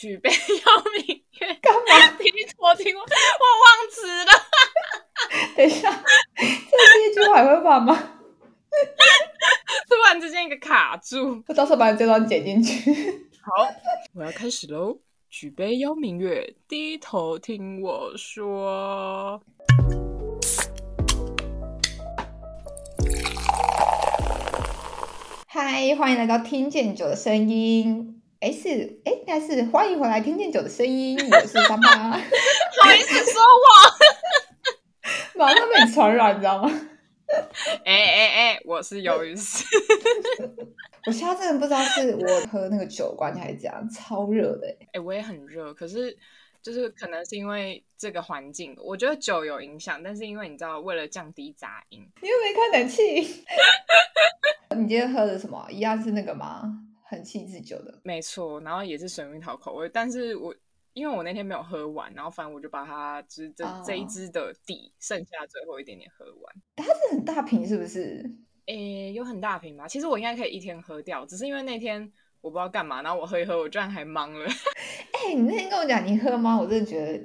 [0.00, 2.16] 举杯 邀明月，干嘛？
[2.16, 4.32] 低头听我，我忘词了。
[5.54, 5.92] 等一下，
[6.38, 7.92] 这第一句话还会放吗？
[9.86, 11.44] 突然之间一个卡住。
[11.46, 13.28] 我到时候把你这段剪进去。
[13.42, 13.68] 好，
[14.14, 14.96] 我要开始喽。
[15.28, 19.42] 举杯邀明月，低头听我说。
[25.46, 28.19] 嗨，欢迎来到听见酒的声音。
[28.40, 31.14] 哎，是哎，应该是欢迎回来听见酒的声音。
[31.30, 36.70] 我是三八， 不好意思说我，马上被你传染，你知道吗？
[37.84, 39.62] 哎哎哎，我是鱿鱼丝。
[41.04, 46.16] 我现在真的不知道是我喝那个酒关系还是怎样，超热的哎、哎、我也很热，可是
[46.62, 53.44] 就是可能是因为这个环境，我觉得酒有影响，但是因为你知道，为了降低杂音，你又没开冷气。
[54.70, 55.66] 你今天喝的什么？
[55.70, 56.86] 一样是那个吗？
[57.10, 58.00] 很气质酒的。
[58.04, 60.54] 没错，然后也是水蜜桃口味，但是我
[60.92, 66.54] 因为我那天没有喝完，然后反正我就把它就是这、这一哦支的底剩下最后一点点喝完。
[66.76, 68.24] 它是很大瓶，是不是？
[68.66, 69.88] 诶，有很大瓶吧？
[69.88, 72.00] 其实我应该可以一天喝掉，只是因为那天
[72.40, 74.46] 我不知道干嘛，然后我喝一喝，我居然还懵了。
[75.12, 76.56] 哎、你那天跟我讲你喝吗？
[76.60, 77.24] 我真的觉得，哎、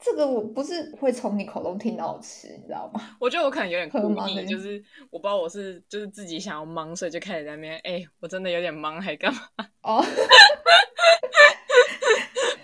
[0.00, 3.00] 这个我不是会从你口中听到我吃，你知道吗？
[3.20, 3.98] 我觉得我可能有点故
[4.28, 9.40] 意，就是我不知道我是就是自己想要忙，所以就开始在那边，哎、我真的有点忙，还干嘛？
[9.82, 10.02] 哦，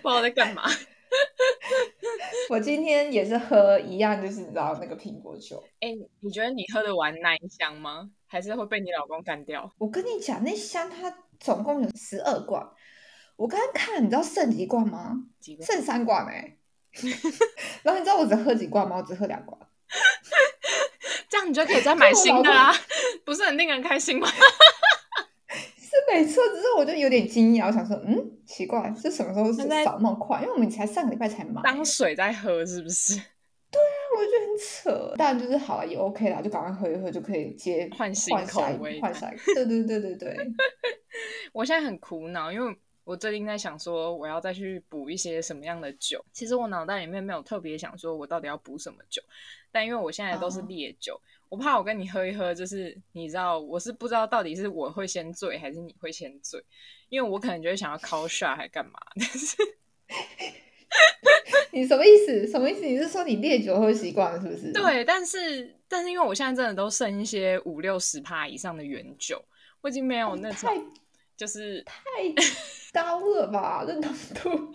[0.03, 0.62] 不知道在干嘛。
[2.48, 5.62] 我今天也是喝一样，就是你知道那个苹果酒。
[5.81, 5.89] 哎、
[6.20, 8.11] 你觉得你喝得完那一箱吗？
[8.27, 9.73] 还是会被你老公干掉？
[9.79, 12.67] 我跟你讲，那箱它总共有十二罐，
[13.37, 15.14] 我刚刚看，你知道剩几罐吗？
[15.61, 16.57] 剩三罐哎、
[17.83, 18.97] 然后你知道我只喝几罐吗？
[18.97, 19.58] 我只喝两罐。
[21.28, 22.72] 这样你就可以再买新的 啦，
[23.25, 24.28] 不是很令人开心吗？
[24.28, 30.41] 是没错，只是我就有点惊讶，我想说，嗯，奇怪，是什么时候是在少那么快？
[30.41, 33.14] 因为我们才上个礼拜才买，当水在喝是不是？
[33.70, 35.14] 对啊我觉得很扯。
[35.17, 39.55] 当然就是好了，也 OK 啦，就赶快喝一喝就可以接换新口味换下一个。
[39.55, 40.36] 对对对对对，
[41.52, 46.22] 我现在很苦恼，因为我最近在想说我要再去补一些什么样的酒。
[46.33, 49.22] 其实我脑袋里面没有特别想说我到底要补什么酒，
[49.70, 56.61] 但因为我现在都是哦烈酒，我怕我跟你喝一喝，就是你知道我是不知道到底是我会先醉还是你会先醉，
[57.08, 59.56] 因为我可能就会想要 call shot 还干嘛，但是
[61.70, 62.48] 你什么意思？
[62.48, 62.84] 什么意思？
[62.84, 69.40] 你是说你烈酒喝习惯了是不是？，对，但是但是因为我现在真的都剩一些五六十趴以上的原酒，
[69.80, 70.77] 我已经没有那种太
[71.36, 72.02] 就是太
[72.92, 74.73] 高了吧，这浓度。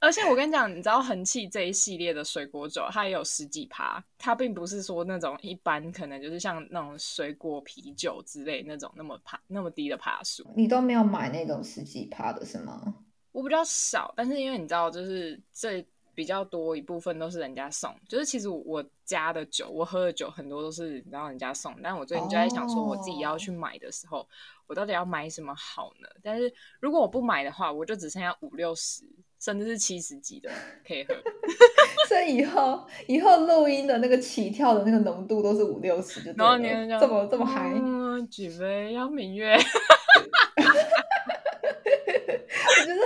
[0.00, 10.44] 而且我跟你讲，你知道恒气这一系列的水果酒，它也有十几趴，它并不是说那种一般可能就是像那种水果啤酒之类那种那么趴那么低的趴数。
[10.56, 12.94] 你都没有买那种十几趴的是吗？
[13.30, 15.82] 我比较少，但是因为你知道，就是这
[16.14, 24.26] 比较多一部分都是人家送，就是其实我家的酒，我喝的酒很多都是然后人家送，但我最近就在想说，我自己要去买的时候，
[24.66, 26.08] 我到底要买什么好呢？
[26.22, 29.04] 但是如果我不买的话，我就只剩下五六十，
[29.40, 30.50] 甚至是七十几的
[30.86, 31.14] 可以喝。
[32.08, 36.68] 所以以后以后录音的那个起跳的那个浓度都是五六十，然后你
[37.00, 37.72] 这么这么嗨。
[37.74, 39.56] 嗯，举杯邀明月，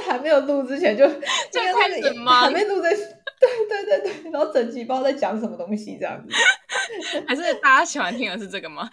[0.06, 1.12] 还没有录之前就就
[1.60, 6.34] 应该开那个始吗还没录在， 对对对对，然后整集不知道在讲什么东西这样子。
[7.26, 8.88] 还是大家喜欢听的是这个吗？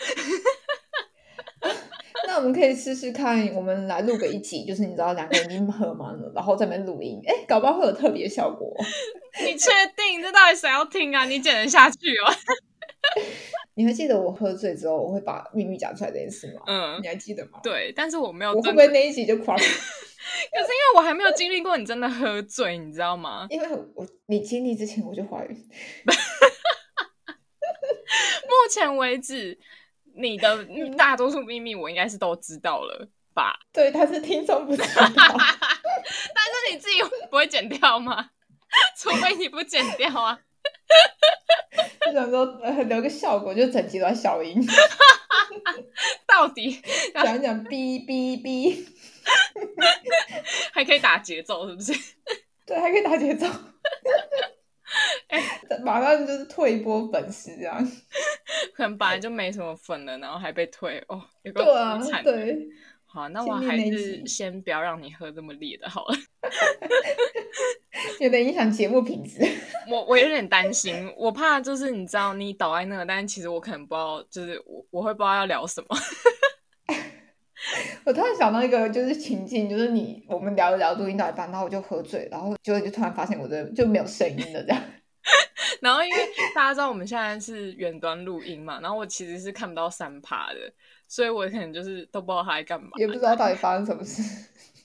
[2.25, 8.73] 那我们可以试试看，我们来录个一集，就是你知道两个人已经喝完了，然后在那边录音，哎，搞不好会有特别效果。
[9.45, 11.25] 你确定这到底谁要听啊？
[11.25, 12.33] 你剪得下去哦？
[13.75, 16.61] 你还记得我喝醉之后我会把秘密讲出来这件事吗？
[16.67, 17.59] 嗯你，还记得吗？
[17.61, 19.59] 对，但是我没有我会不会那一集就狂？
[20.51, 23.47] 可是因为我还没有经历过你真的喝醉，你知道吗？
[23.49, 25.55] 因为我你经历之前我就怀孕，
[28.47, 29.57] 目前为止，
[30.15, 30.65] 你的
[30.97, 33.59] 大多数秘密我应该是都知道了吧？
[33.73, 34.87] 对，但是听众不知道。
[34.95, 38.29] 但是你自己不会剪掉吗？
[38.97, 40.39] 除非你不剪掉啊！
[42.05, 44.59] 就想说呃留个效果，就整集都在消音，
[46.25, 46.81] 到底
[47.13, 48.83] 讲一讲哔哔哔，
[50.73, 51.93] 还可以打节奏是不是？
[52.65, 53.47] 对，还可以打节奏。
[55.83, 57.83] 马上就是退一波粉丝这样。
[58.73, 62.23] 可能本来就没什么粉了，然后还被退哦，有个惨。
[62.23, 62.67] 对，
[63.05, 66.15] 好，那我还是先不要让你喝这么烈的好了。
[68.19, 69.39] 有点影响节目品质。
[69.89, 75.87] 我我有点担心，我怕就是你知道你倒在那个，但是其实我可能不知道，就是我我会不知道要聊什么。
[78.05, 84.81] 我突然想到一个就是情境，就是你我们聊一聊录音到一半，然后我就喝醉，然后就就突然发现我的就没有声音了，这样。
[85.81, 86.17] 然后因为
[86.53, 90.59] 大家知道我们现在是远端录音嘛，然后我其实是看不到三趴的，
[91.07, 94.21] 所以我可能就是都不知道他在干嘛，也不知道到底发生什么事。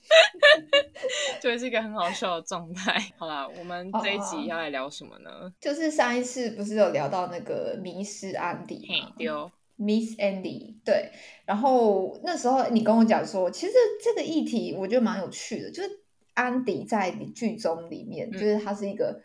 [1.39, 2.99] 就是一个很好笑的状态。
[3.17, 5.29] 好啦，我们这一集要来聊什么呢？
[5.61, 9.13] 就是上一次不是有聊到那个迷失安迪吗？
[9.17, 11.11] 丢 Miss Andy，对。
[11.45, 13.73] 然后那时候你跟我讲说，其实
[14.03, 15.89] 这个议题我觉得蛮有趣的，就是
[16.33, 19.23] 安迪在剧中里面，就是他是一个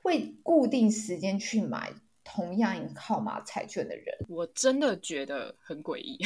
[0.00, 1.92] 会固定时间去买
[2.22, 4.06] 同样一个号码彩券的人。
[4.28, 6.18] 我真的觉得很诡异。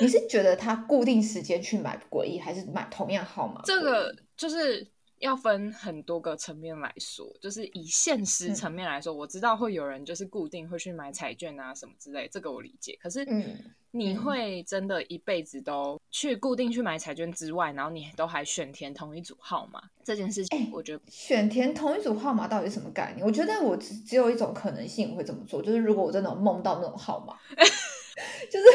[0.00, 3.62] 你是觉得他固定时间去买诡异，还是买同样号码？
[3.64, 4.86] 这个就是
[5.18, 7.26] 要分很多个层面来说。
[7.40, 12.98] 就是以现实层面来说，我知道会有人就是固定会去买彩券啊什么之类，这个我理解。
[13.02, 13.56] 可是，嗯，
[13.90, 23.26] 你会真的一辈子都去固定去买彩券之外，然后你都还选填同一组号码这件事情，我觉得选填同一组号码到底是什么概念？
[23.26, 27.36] 我觉得我只只有一种可能性会这么做，就是如果我真的梦到那种号码。
[28.50, 28.66] 就是，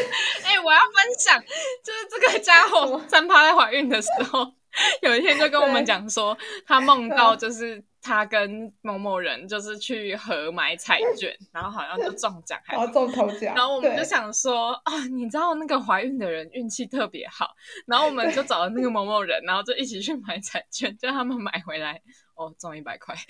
[0.44, 4.54] 哎，我要分享，就是这个家伙三趴在怀孕的时候，
[5.02, 13.56] 有一天就跟我们讲说，他梦到就是他跟某某人就是去合买彩券， 然后好像就中奖，还中头奖。
[13.56, 17.56] 然后我们就想说，啊，你知道那个怀孕的人运气特别好，
[17.86, 22.02] 然后我们就找了那个某某人，然后就一起去买彩券，叫他们买回来，
[22.36, 23.16] 哦，中一百块。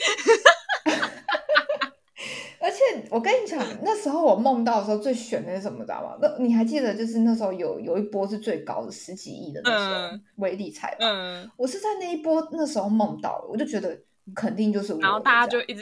[2.62, 2.78] 而且
[3.10, 6.16] 我跟你讲，那时候我梦到的时候最悬的是什么，知道吗？
[6.22, 14.00] 那你还记得，就是那时候有有一波是最高的十几亿的那时候，微理财嗯，我是在那一波那时候梦到，我就觉得
[14.36, 15.00] 肯定就是我。
[15.00, 15.82] 然后大家就一直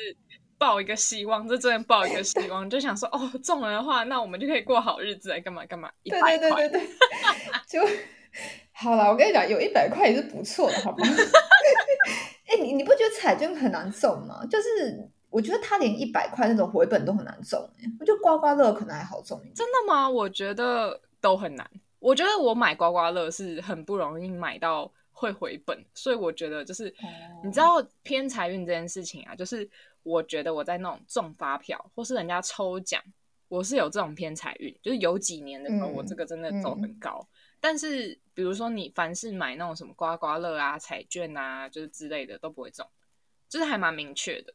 [0.58, 6.82] 抱一个希望，就真的抱一个希望，就想说哦，中了的话，那我们就可以过好日子，来干嘛干嘛，一百块，对对对对，
[7.68, 7.82] 就
[8.72, 9.10] 好了。
[9.12, 10.98] 我跟你讲，有一百块也是不错的，好吗？
[12.48, 14.46] 哎，你你不觉得彩券很难中吗？
[14.50, 15.10] 就是。
[15.30, 17.60] 我觉得他连一百块那种回本都很难中，
[18.00, 19.40] 我觉得刮刮乐可能还好中。
[19.54, 20.10] 真的吗？
[20.10, 21.70] 我觉得都很难。
[22.00, 26.94] 我觉得我买刮刮乐是很不容易买到会回本，所以我觉得就是
[27.44, 29.70] 你知道偏财运这件事情啊，就是
[30.04, 33.04] 我觉得我在那种中发票或是人家抽奖，
[33.50, 37.28] 我是有这种偏财运，就是有几年的时候我这个真的走很高。
[37.60, 42.88] 但是比如说你凡是买那种什么刮刮乐啊、彩券啊，就是之类的都不会中。
[43.50, 44.54] 就是还蛮明确的，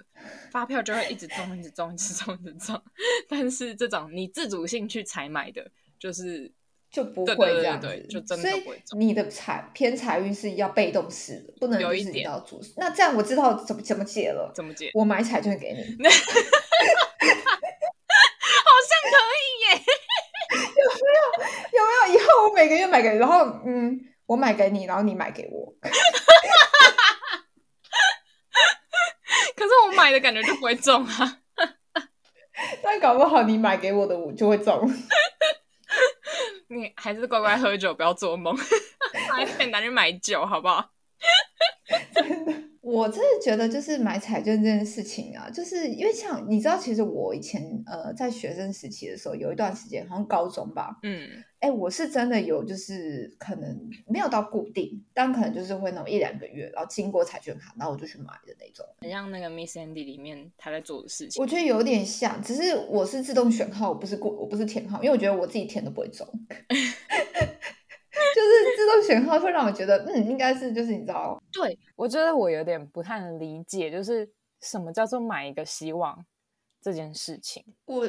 [0.53, 2.81] 发票就会一直中，一直中，一直中，一直中。
[3.29, 5.69] 但是这种你自主性去采买的，
[5.99, 6.53] 就是
[6.91, 9.01] 就不会这样子，就真的不会中。
[9.01, 12.61] 你的财偏财运是要被动式的，不能有一点要主。
[12.77, 14.93] 那这样我知道怎么怎么解了，怎么解？
[14.95, 16.21] 我买彩券给你， 好
[18.81, 19.83] 像可以耶。
[20.55, 21.27] 有没有？
[21.73, 22.15] 有没有？
[22.15, 25.75] 以后我每个月买给，然后嗯，我买给你，然后你买给我。
[29.57, 31.39] 可是我买的感觉就不会中啊，
[32.83, 34.89] 但搞不好你买给我的我就会中。
[36.69, 38.57] 你还是乖乖喝酒，不要做梦，
[39.31, 40.94] 还可以拿去买酒，好不好？
[42.85, 51.29] 我真的觉得就是买彩券这件事情啊，就是因为像你知道，其实我以前呃在学生时期的时候，有一段时间好像高中吧，嗯。
[51.61, 58.85] 哎，我是真的有，就是可能没有到固定，但可能就是会那种一两个月，然后经过彩券卡，然后我就去买的那种。
[59.01, 61.43] 很像那个 Miss Andy 里面他在做的事情。
[61.43, 66.29] 我觉得有点像，只是我是自动选号，我不是过，我不是填号，因为我觉得我自己填都不会中。
[68.35, 71.43] 就是选号会让我觉得，嗯，应该是就是你知道？
[71.53, 76.25] 对，我觉得我有点不太能理解，就是什么叫做买一个希望
[76.81, 77.65] 这件事情。
[77.87, 78.09] 我。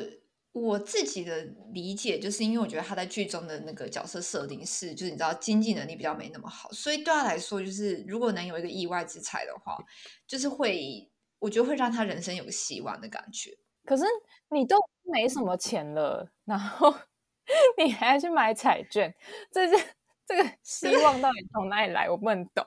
[0.55, 9.77] 我自己的理解，就是因为我觉得他在剧中的那个角色设定是，就是你知道经济能力比较没那么好，所以对他来说，就是如果能有一个意外之财的话，
[10.25, 13.51] 就是会，我觉得会让他人生有个希望的感觉。
[13.83, 14.05] 可是
[14.49, 16.95] 你都没什么钱了，然后
[17.77, 19.13] 你还要去买彩券，
[19.51, 19.77] 这这
[20.27, 22.09] 这个 希望到底从哪里来？
[22.09, 22.65] 我不能懂。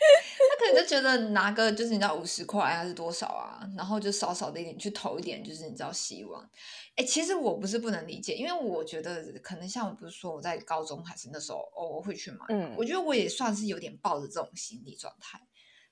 [0.00, 6.48] 他可能就觉得拿个就是你知道五十块还是多少啊，然后就少少的一点去投一点，就是你知道希望。
[6.94, 15.40] 哎，其实我不是不能理解，因为我觉得可能像我不是说我在高中还是那时候偶尔会去买，嗯，我觉得我也算是有点抱着这种心理状态，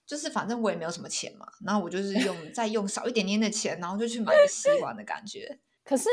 [0.07, 5.59] 就是反正我也没有什么钱嘛，然后我就是用 再用少一点点的钱，然后就去买个希望的感觉。
[5.83, 6.09] 可是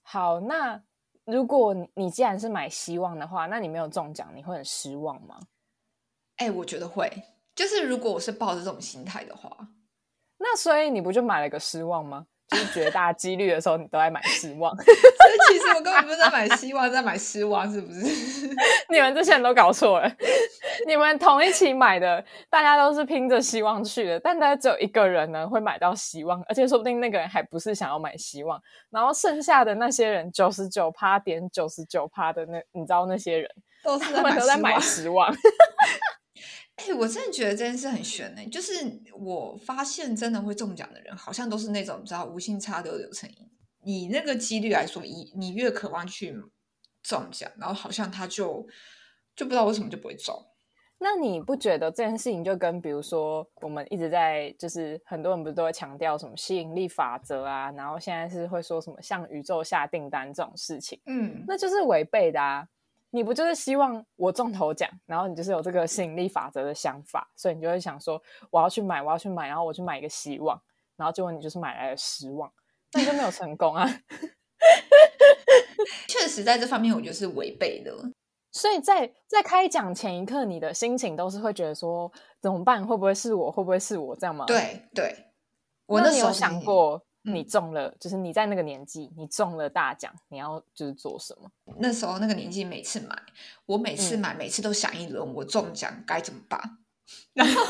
[0.00, 0.82] 好，那
[1.26, 5.38] 如果你既然是买希望的话，那你没有中奖，你会很失望吗？
[6.36, 7.10] 哎，我觉得会，
[7.54, 9.68] 就是如果我是抱着这种心态的话，
[10.38, 12.26] 那所以你不就买了个失望吗？
[12.52, 14.74] 是绝大几率的时候，你都在买失望。
[14.78, 18.00] 所以其实我根本不是在买希望，在买失望，是不是？
[18.88, 20.10] 你们这些人都搞错了。
[20.86, 28.60] 你们同一起买的，大家都是拼着希望去的，但大家只有一个人呢会买到希望，而且说不定那个人还不是想要买希望。
[28.90, 33.50] 然后剩下的那些人，九十九趴点九十九趴的那，你知道那些人
[33.82, 35.34] 都是他们都在买失望。
[36.76, 38.46] 哎，我真的觉得这件事很悬呢。
[38.50, 38.72] 就是
[39.18, 43.50] 我发现真的会中奖的人，好像都是那种你知道无心插柳柳成荫。
[43.82, 46.36] 以那个几率来说，你你越渴望去
[47.02, 48.66] 中奖，然后好像他就
[49.34, 50.34] 就不知道为什么就不会中。
[50.98, 62.66] 那你不觉得这件事情就跟比如说我们一直在就是很多人不是都会强调什么吸引力法则啊，然后现在是会说什么向宇宙下订单这种事情，嗯，那就是违背的啊。
[63.10, 68.20] 你不就是希望我中头奖，然后你就是有这个吸引力法则的想法，所以你就会想说
[68.50, 70.60] 我要去买，我要去买，然后我去买一个希望，
[70.96, 72.52] 然后结果你就是买来了失望，
[72.92, 73.88] 那你就没有成功啊。
[76.08, 77.94] 确实，在这方面我觉得是违背的。
[78.52, 82.10] 所以在在开奖前一刻，你的心情都是会觉得说
[82.40, 82.84] 怎么办？
[82.86, 83.52] 会不会是我？
[83.52, 84.44] 会不会是我这样吗？
[84.46, 85.14] 对对，
[85.86, 87.05] 我那时候有想过。
[87.26, 91.50] 你中了，就是你在那个年纪，你中了大奖，你要就是做什么？
[91.78, 93.20] 那时候那个年纪，每次买，
[93.66, 96.78] 我每次买，每次都想一轮，我中奖该怎么办？
[97.34, 97.62] 然 后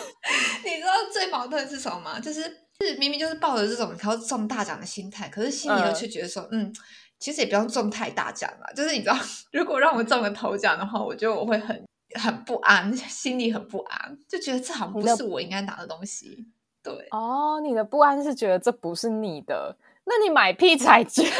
[0.64, 2.20] 你知道最矛盾是什么吗？
[2.20, 2.42] 就是
[2.80, 6.74] 是明明就是抱着这种要中大奖的心态，可是心里又却觉得说，嗯，
[7.18, 8.72] 其实也不用中太大奖了。
[8.74, 9.16] 就是你知道，
[9.52, 11.84] 如果让我中了头奖的话，我觉得我会很
[12.20, 16.46] 很不安，心里很不安，就觉得这好像不是我应该拿的东西。
[16.86, 21.24] 对哦，你的不安是觉得这不是你的，那你买屁彩券？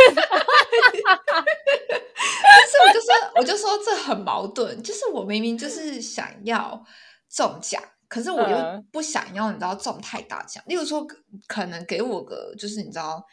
[2.48, 6.84] 但是我就说，我就说这很矛盾，就是我明明就是想要
[7.28, 10.62] 中奖，可是我又不想要，你知道中太大奖。
[10.66, 11.06] 例如说，
[11.46, 13.24] 可能给我个就是你知道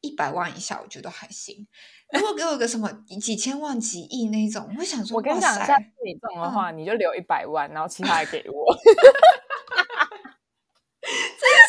[0.00, 1.66] 一百万以下，我觉得还行。
[2.12, 8.76] 如果给我个什么几千万、几亿那种，我会想说，我跟你讲，下次你中的话，你就留一百万，然后其他给我。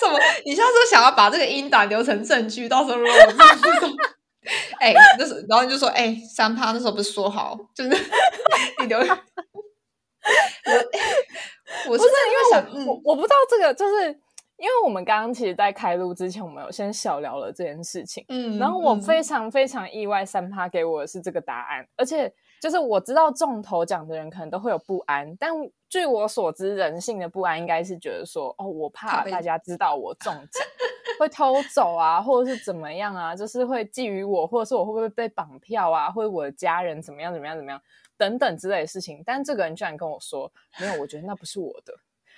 [0.04, 0.20] 什么？
[0.46, 3.94] 你现在是想要把这个音档留成证据，到时候如果我那种，
[4.80, 7.90] 哎，那时然后你就说，哎，三趴那时候不是说好，就是
[8.80, 9.06] 你留，我
[11.88, 14.20] 我是因为想我我不知道这个，就是
[14.58, 22.34] 因为我们刚刚其实，在开录之前，我们有先小聊了这件事情，嗯，然后我非常非常意外，三趴给我的是这个答案，而且。
[22.62, 25.52] 就是我知道中头奖的人可能都会有不安，但
[25.90, 30.66] 据我所知，人性的不安应该是觉得说，哦，我怕大家知道我中奖
[31.20, 37.82] 会偷走啊，或者是怎么样啊，就是会觊觎我，或者是我会不会被绑票啊，或者我的家人怎么样怎么样怎么样
[38.16, 39.22] 等等之类的事情。
[39.26, 41.94] 但这个人居然跟我说，没有，我觉得那不是我的。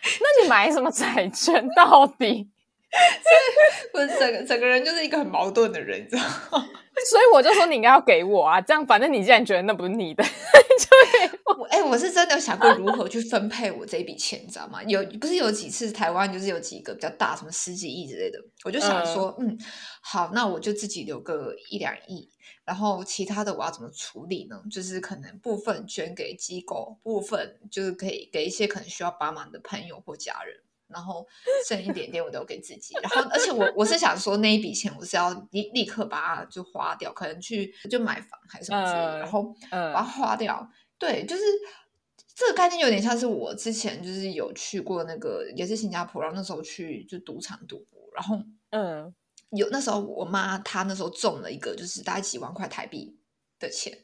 [0.21, 2.49] 那你买什么彩券到底？
[3.93, 6.21] 我整个整个人就是一个很矛盾的人，你知道
[6.51, 6.65] 吗？
[7.11, 11.65] 所以我就说你应该要给我啊，这样反正你既然觉得那不是你的，就给我。
[11.65, 14.81] 哎，我是真的想过如何去分配我这一笔钱，你知道吗？
[14.83, 19.57] 有不是有几次台湾就是有几个比较大，什么十几亿之类的，我就想说，嗯，
[20.01, 22.29] 好，那我就自己留个一两亿，
[22.65, 24.61] 然后其他的我要怎么处理呢？
[24.69, 30.59] 就是可能部分捐给机构，部分就是可以给一些可能需要帮忙的朋友或家人。
[30.87, 31.27] 然后
[31.67, 40.69] 剩一点点我都给自己，然后而且我我是想说那一笔钱我是要立立刻把它就花掉，可能去就买房还是什么之类的，然后把它花掉。
[40.99, 41.41] 对，就是
[42.35, 49.11] 这个概念有点像是我之前就是有去过那个也是新加坡，然后那时候去就赌场赌博，然后嗯，
[49.55, 53.17] 有那时候我妈她那时候中了一个就是大概几万块台币
[53.59, 53.97] 的钱，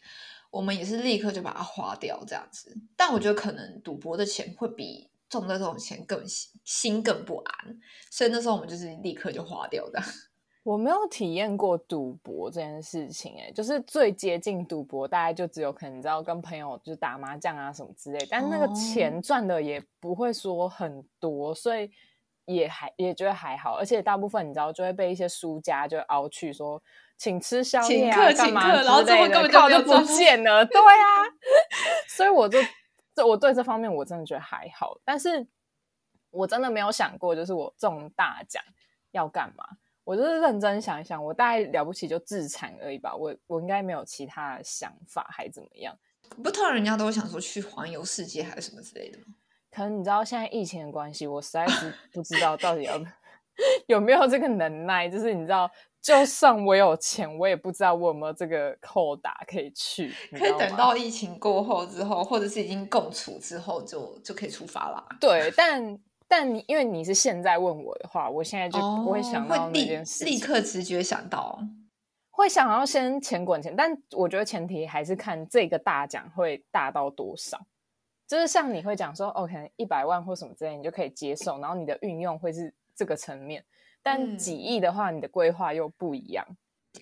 [0.49, 2.75] 我们也是立刻就把它花掉这样子。
[2.95, 5.09] 但我觉得可能赌博的钱会比。
[5.31, 7.79] 中的这种钱更心心更不安，
[8.09, 9.97] 所以那时候我们就是立刻就花掉的。
[10.61, 21.89] 我没有体验过赌博这件事情，哎，就是最接近赌博，大概就只有可能你知道跟朋友就打麻将啊什么之类，但那个钱赚的也不会说很多，所以
[22.45, 23.77] 也还也觉得还好。
[23.77, 26.81] 而且大部分你知道就会被一些输家就熬去说
[27.17, 30.65] 请吃宵夜啊干嘛然后最后根本就不见了。
[30.65, 31.25] 对啊，
[32.09, 32.59] 所以我就。
[33.13, 35.45] 这我对这方面我真的觉得还好，但是
[36.29, 38.63] 我真的没有想过，就是我中大奖
[39.11, 39.65] 要干嘛？
[40.05, 43.13] 我就是认真想一想，我大概了不起就自残而已吧。
[43.13, 45.93] 我我应该没有其他的想法，还怎么样？
[46.41, 49.19] 不，通常人家都想说去环游世界还是什么之类的
[49.71, 52.99] 可能你知道现在疫情的关系，我实在是不知道到底要
[53.87, 55.69] 有没有这个能耐，就是你知道。
[56.01, 60.11] 就算我有钱，我也不知道我有没有这个扣打可以去。
[60.31, 65.05] 可以等到疫情过后之后，或者是已经共处之后，就就可以出发了。
[65.19, 71.59] 对，但但你因为你是现在问我的话，我现在就不会想到那立件事，立刻直觉想到，
[72.31, 73.75] 会想要先钱滚钱。
[73.75, 77.59] 但我觉得前提还是看这个大奖会大到多少。
[78.31, 83.61] 就是像你会讲说，OK，一百万或什么之类，你就可以接受，然后你的运用会是这个层面。
[84.01, 86.47] 但几亿的话，你的规划又不一样。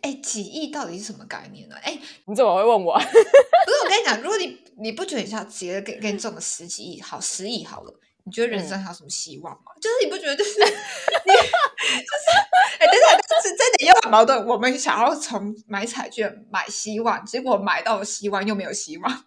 [0.01, 1.75] 哎，几亿到底是什么概念呢？
[1.83, 2.98] 哎，你怎么会问我？
[2.98, 3.17] 不是
[3.83, 7.93] 我跟你讲， 如果你你不觉得一下直接给给你中个十几亿，好十亿好了，
[8.24, 9.71] 你觉得人生还有什么希望吗？
[9.79, 10.81] 就是你不觉得就是你 就是
[12.79, 14.48] 哎，等等，是真的又很矛盾。
[14.48, 19.25] 我们想要从买彩券买希望，结果买到希望又没有希望。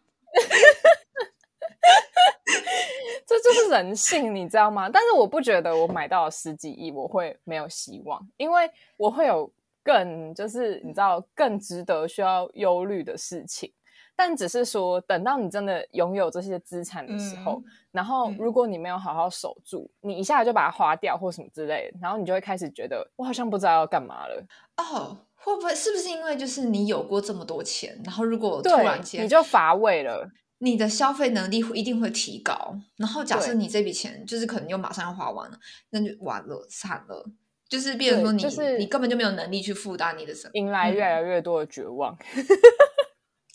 [3.52, 4.88] 是人性，你知道吗？
[4.88, 9.50] 但是我不觉得我买到了十几亿我会没有希望，因为我会有
[9.82, 13.72] 更就是你知道更值得需要忧虑的事情。
[14.14, 24.44] 但只是说，等到你真的拥有这些资产的时候，然后如果你没有好好守住，你一下就把它花掉或什么之类的，然后你就会开始觉得我好像不知道要干嘛了。
[24.76, 30.30] 哦，会不会是不是因为就是你有过这么多钱，然后如果突然间你就乏味了？
[30.64, 35.58] 你的消费能力会一定会提高，然后假设你这笔钱就是可能又马上要花完了，
[35.90, 37.28] 那就完了，惨了，
[37.68, 42.16] 就是变成说你你根本就没有能力去负担你的生活，迎来越来越多的绝望。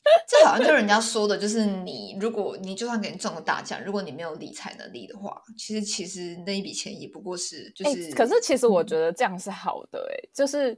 [0.28, 8.12] 这好像就是人家说的，就是你如果你就算给你中了大奖，如果你没有理财能力的话，其实其实那一笔钱也不过是就是。
[8.12, 10.78] 可是其实我觉得这样是好的，哎，就是。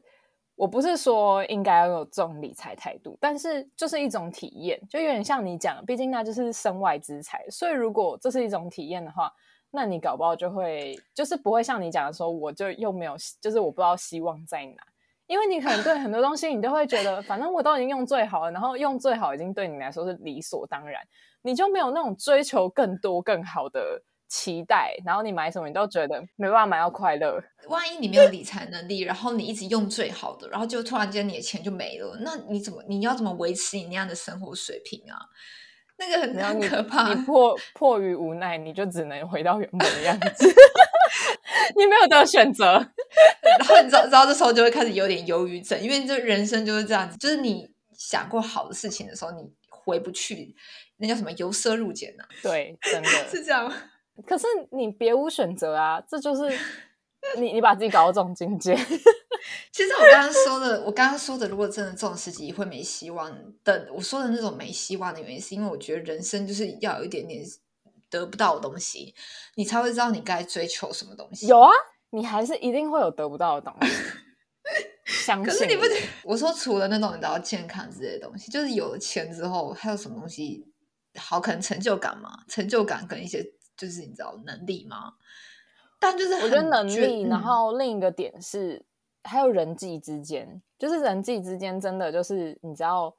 [0.59, 9.31] 我不是说应该要有这种理财态度，但是就是一种体验，就有点像你讲，毕竟那就是身外之财，所以如果这是一种体验的话，
[9.71, 14.83] 那你搞不好就会就是不会像你讲的说，我就又没有，就是我不知道希望在哪，
[15.27, 21.01] 因为你可能对很多东西你都会觉得，反正我都已经用最好了，然后用最好已经对你来说是理所当然，
[21.41, 24.03] 你就没有那种追求更多更好的。
[24.29, 27.43] 期待，然后你买什么你都觉得没办法买到快乐。
[27.67, 35.17] 万一你没有理财能力，然后你一直用最好的，然后就突然间你的钱就没了，那你怎么你要怎么维持你那样的生活水平啊？
[35.97, 37.13] 那个很很可怕。
[37.13, 40.47] 你迫 迫于无奈，你就只能回到原本的样子，
[41.75, 42.73] 你没有得选择。
[43.59, 50.55] 然后你知道，知道这时候就会开始有点忧郁症，因为这人生就是这样子，就是你想过好的事情的时候，你回不去，
[50.97, 52.23] 那叫什么由奢入俭呢？
[52.41, 53.69] 对，真的是这样。
[54.25, 56.01] 可是你别无选择啊！
[56.07, 56.57] 这就是
[57.37, 58.75] 你你把自己搞到这种境界。
[59.71, 63.31] 其实我刚刚说的，我刚刚说的，如果真的这种事情会没希望
[63.63, 67.41] 的，我说的那种没希望的原因，是因为我觉得人生就是要有一点点
[68.09, 69.13] 得不到的东西，
[69.55, 71.47] 你才会知道你该追求什么东西。
[71.47, 71.71] 有啊，
[72.09, 73.93] 你还是一定会有得不到的东西。
[75.05, 75.45] 相信。
[75.45, 75.83] 可是你不？
[76.23, 80.65] 我说除了那种你知道健康之类的东西，就是有了钱之后，还有什么东西
[81.17, 81.39] 好？
[81.39, 83.53] 可能成就感嘛，成就感跟一些。
[83.79, 85.13] 就是你知道能力吗？
[85.99, 88.85] 但就是我觉得能力，然后另一个点是
[89.23, 93.15] 还有人际之间，就是人际之间真的就是你知道，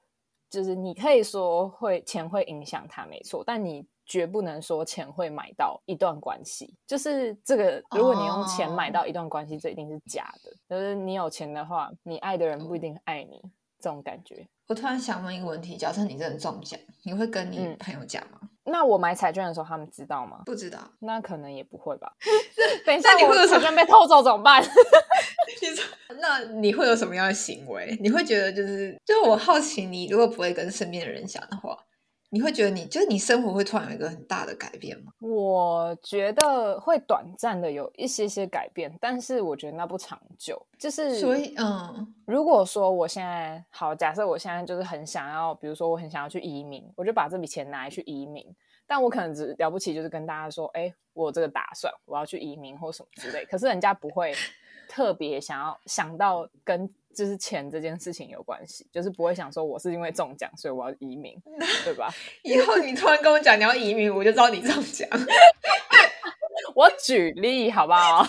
[0.48, 6.74] 就是你可以说会钱会影响他没错，但你绝不能说钱会买到一段关系。
[6.86, 10.50] 就是这个，如果你用钱买到一段关系，这一定是假的。
[10.68, 13.40] 就是你有钱的话，你爱的人不一定爱你，
[13.78, 14.48] 这种感觉。
[14.66, 18.49] 我突然想问一个问题：假设你真的中奖，你会跟你朋友讲吗？
[18.70, 20.42] 那我买彩券的时候，他们知道吗？
[20.46, 22.12] 不知道，那可能也不会吧。
[22.87, 24.62] 等一下，你会有彩券被偷走怎么办？
[25.62, 25.85] 你说，
[26.20, 27.96] 那你会有什么样的行为？
[28.00, 31.76] 你会觉得就是，就是我好奇，你如果不会跟身边的人讲的话。
[32.30, 35.12] 你会觉得你就是你生活会突然有一个很大的改变吗？
[35.20, 40.64] 我觉得会短暂的有一些些改变，但是我觉得那不长久。
[40.78, 48.46] 就是所以，嗯，如果说我现在好，假设我现在就是很想要，比如说我很想要去移民，我就把这笔钱拿来去移民。
[48.86, 53.44] 但我可能只了不起就是跟大家说，哎，我有这个打算，我要去移民或什么之类。
[53.44, 54.34] 可是人家不会
[54.90, 56.92] 特别想要想到跟。
[57.12, 61.37] 就是钱这件事情有关系，就是不会想说我是因为中奖所以我要移民，
[61.85, 62.09] 对吧？
[62.44, 65.09] 以后你突然跟我讲你要移民，我就知道你中奖。
[66.76, 68.24] 我举例好不好？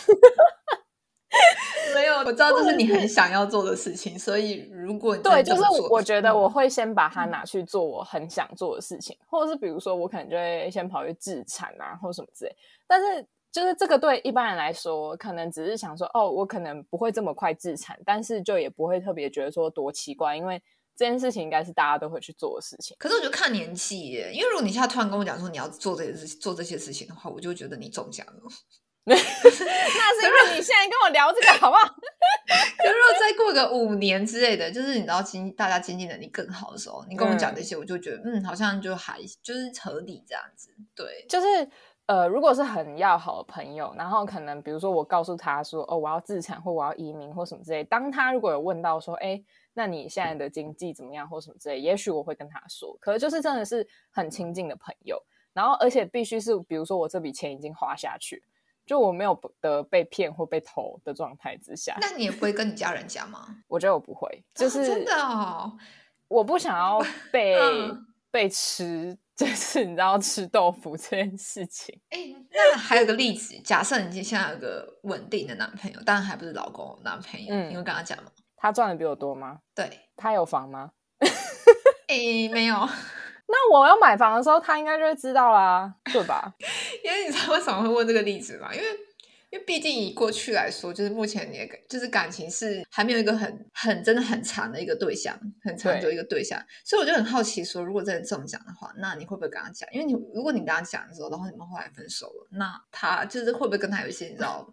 [1.93, 12.55] 没有，我知道这是你很想要做的事情，所以如果对，就是我觉得我会先把它拿去做我很想做的事情，或者是比如说我可能就会先跑去自产啊，或什么之类，
[12.87, 13.27] 但是。
[13.51, 20.61] 就是这个对一般人来说，可能只是想说，哦，我可能不会这么快自产，但是就也不会特别觉得说多奇怪，因为
[20.95, 22.95] 这件事情应该是大家都会去做的事情。
[22.97, 28.33] 可是我觉得看年纪耶，因为如果你现在突然跟我讲说你要做这些事做这些事情的话，我就觉得你中奖了。
[29.03, 31.83] 那是因为你现在跟我聊这个好不好？
[32.83, 40.69] 就如果再过个五年之类的，就是你知道经大家经济能力更好的时候，你跟我讲这些，我就觉得嗯，好像就还就是合理这样子。
[40.95, 41.67] 对，就是。
[42.11, 49.41] 呃，如果是很要好的朋友，然后可能比如说我告诉他说，哦，我要自产或我要移民或什么之类，当他如果有问到说，哎，
[49.73, 55.17] 那你现在的经济怎么样或什么之类，也许我会跟他说，可是就是真的是很亲近的朋友，
[55.53, 58.43] 然后而且必须是比如说我这笔钱已经花下去。
[58.83, 63.55] 就我没有得被骗或被偷的状态之下，那你也不会跟你家人讲吗？
[63.69, 65.71] 我觉得我不会，就是真的哦，
[66.27, 66.99] 我不想要
[67.31, 67.57] 被
[68.31, 71.99] 被吃，就是你知道吃豆腐这件事情。
[72.11, 72.19] 哎，
[72.51, 78.25] 那还有个例子，假设你现在有个稳定的男朋友，当然还不是老公男朋友，你会跟他讲吗？
[78.55, 79.57] 他赚的比我多吗？
[79.73, 80.91] 对，他有房吗？
[82.07, 82.75] 哎，没有。
[83.49, 86.53] 那我要买房的时候，他应该就会知道啦，对吧？
[87.03, 88.71] 因为你知道为什么会问这个例子吗？
[88.71, 88.85] 因为
[89.51, 99.87] 因为毕竟以过去来说，就是目前你的就是感情是还没有一个很很真的很长的一个对象，很长久一个对象，所以我就很好奇说，如果真的这么讲的话，那你会不会跟他讲？
[99.91, 104.65] 因为你如果你跟他讲的时候，然后你们后来分手了，那他就是会不会跟他有一些你知道？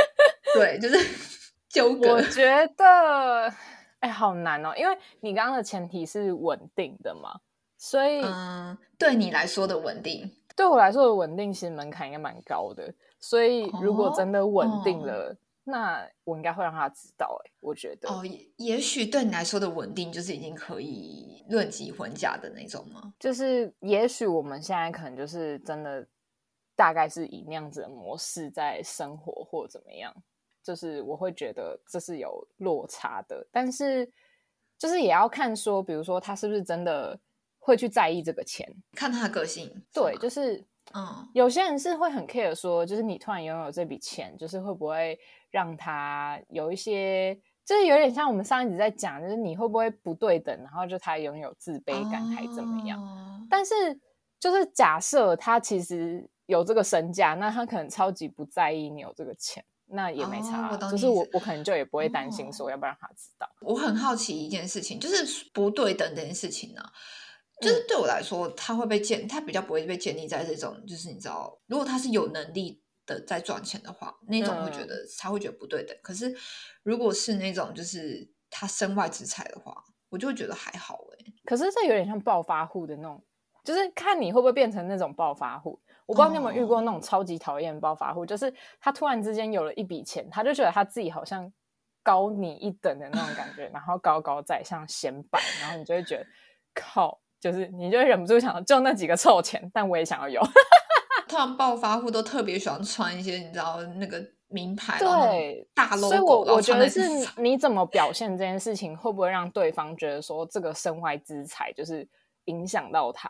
[0.54, 0.96] 对，就是
[1.68, 2.14] 纠葛。
[2.14, 3.52] 我 觉得
[4.00, 7.40] 哎，好难哦，因为你刚刚的前提是稳定的嘛。
[7.76, 12.94] 所以，嗯，对你来说的稳定，对我来说的稳定，其实门槛应该蛮高的。
[13.22, 17.40] 所以，如果真的稳定了，那我应该会让他知道。
[17.44, 18.22] 哎，我觉得，哦，
[18.56, 23.14] 也许对你来说的稳定，就是已经可以论及婚嫁的那种吗？
[23.18, 26.06] 就是，也许我们现在可能就是真的，
[26.76, 30.12] 大概是以那样子的模式在生活，或怎么样。
[30.62, 34.10] 就是我会觉得这是有落差的，但是
[34.76, 37.18] 就是也要看说，比如说他是不是真的。
[37.64, 39.72] 会去在意这个钱，看他的个性。
[39.92, 40.60] 对，就是
[40.94, 45.18] 嗯，有些人是会很 care，说就是你突然拥有这笔钱，就是会不会
[45.50, 53.00] 让他有一些，就是有点像我们上一集在讲，就是你会不会不对等，然后就他拥有自卑感还怎么样？
[53.48, 53.74] 但是
[54.38, 60.76] 就是假设他其实有这个身价，那他可能超级不在意你有这个钱，那也没差。
[60.76, 63.48] 就是我我可能就也不会担心说要不要让他知道。
[63.60, 66.82] 我很好奇一件事情，就是不对等这件事情呢。
[67.60, 75.96] 就是对我来说，他会被建，他比较不会被建立在这种，就是你知道，如果他是有能力的在赚钱的话，那种会觉得他会觉得不对等。
[76.02, 76.34] 可是
[76.82, 81.32] 如果是那种就是他身外之财的话，我就会觉得还好哎。
[81.44, 83.22] 可是这有点像暴发户的那种，
[83.62, 85.80] 就是看你会不会变成那种暴发户。
[86.06, 91.50] 我不知道你有没有遇过那种超级讨厌暴发户，就是他突然之间有了一笔钱，他就觉得他自己好像
[92.02, 96.26] 高你一等的那种感觉，然后高高在上显摆，然后你就会觉得
[96.74, 97.21] 靠。
[97.42, 100.40] 就是你就忍不住想，就那几个臭钱，但我也想要有。
[101.28, 106.08] 突然暴发户都特别喜欢穿一些，你知道那个名牌，对大 logo。
[106.08, 107.00] 所以我我觉得是
[107.42, 112.06] 你怎么表现这件事情，会不会让对方觉得说这个身外之财就是
[112.44, 113.28] 影响到他？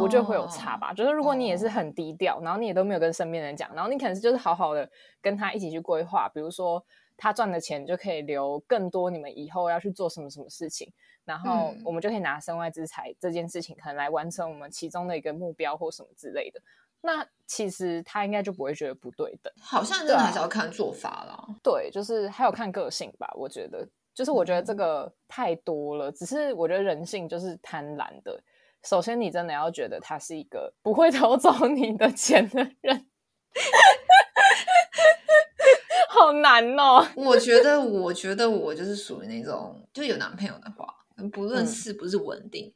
[0.00, 0.92] 我觉得会有差吧。
[0.92, 4.88] 就是如果你也是很低调，然后你也都没有跟身边人讲，然后你可能就是好好的
[5.22, 6.84] 跟他一起去规划，比如说
[7.16, 10.92] 他赚的钱就可以留更多，你们以后要去做什么什么事情。
[11.24, 16.60] 然后我们就可以拿身外之财这件事情，可能来完成我们其中的一个目标或什么之类的。
[17.04, 19.52] 那其实他应该就不会觉得不对的。
[19.60, 21.44] 好像真的还是要看做法啦。
[21.62, 23.28] 对，就是还有看个性吧。
[23.34, 26.12] 我觉得，就是我觉得这个太多了。
[26.12, 28.40] 只是我觉得人性就是贪婪的。
[28.84, 33.06] 首先，你真的要觉得他是一个不会偷走你的钱的人。
[36.08, 37.04] 好难哦。
[37.16, 41.01] 我觉得，我觉得我就是属于那种，就有男朋友的话。
[41.30, 42.72] 不论是不是稳定，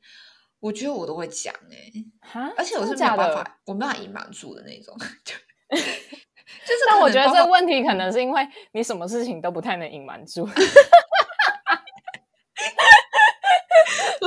[0.60, 4.96] 我觉得我都会讲哎，而且我是没有办法，我没办法隐瞒住的那种。
[5.68, 10.46] 就 是，但我觉得这个问题可能是因为你什么事情都不太能隐瞒住，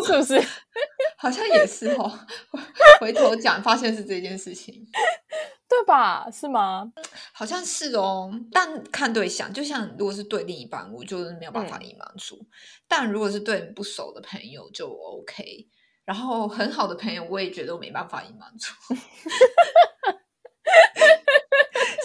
[0.05, 0.41] 是不是？
[1.17, 2.19] 好像也是哦。
[2.99, 4.85] 回头讲，发现是这件事情。
[5.89, 6.29] 对吧？
[6.31, 6.93] 是吗？
[7.33, 12.35] 好像是哦，但看对象，就像如果是对另一半，我就是没有办法隐瞒住；
[12.87, 15.67] 但如果是对不熟的朋友，就 OK。
[16.05, 18.71] 然后很好的朋友，我也觉得我没办法隐瞒住。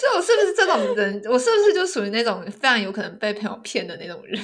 [0.01, 1.21] 所以，我是不是这种人？
[1.27, 4.43] 我是不是就属于那种非常有可能被朋友骗的那种人？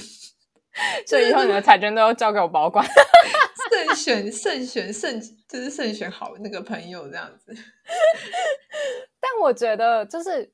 [1.09, 2.87] 所以以后你的彩券都要交给我保管。
[3.71, 7.55] 慎选、慎选、慎，就是慎选好那个朋友这样子。
[9.21, 10.45] 但我觉得，就是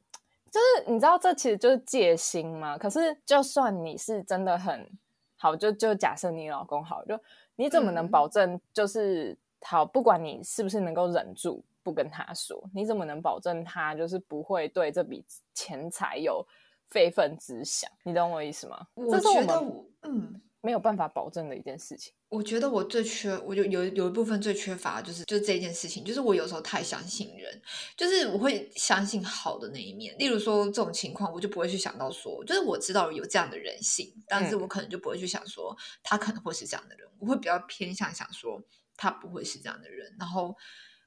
[0.51, 2.77] 就是你知道，这其实就是戒心嘛。
[2.77, 4.89] 可是，就算你是真的很
[5.37, 7.19] 好，就就假设你老公好，就
[7.55, 15.25] 你怎么能保证，就是好，不管你是不是能够忍住不跟他说，你怎么能保证他就是不会对这笔
[15.55, 16.45] 钱财有
[16.89, 17.91] 非分之想？
[18.03, 18.87] 你懂我意思吗？
[18.95, 19.63] 我觉得，
[20.03, 20.41] 嗯。
[20.67, 22.13] 没有办法保证的一件事情。
[22.29, 27.63] 我觉得我最缺，我就有有一部分最缺乏就是就是这件事情，就是我有时候太相信人，
[27.97, 30.13] 就是我会相信好的那一面。
[30.19, 38.61] 例如说这种情况，我就不会去想到说，就是我知道有这样的人性，但是我可能就不会去想说他可能会是这样的人，我会比较偏向想说
[38.97, 40.57] 他不会是这样的人，然后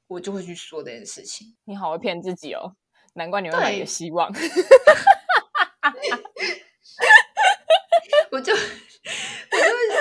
[0.08, 1.58] 我就会去说这件事情。
[1.66, 2.78] 你好会骗自己哦，
[3.16, 4.32] 难怪你会买个希望。
[8.32, 8.58] 我就，我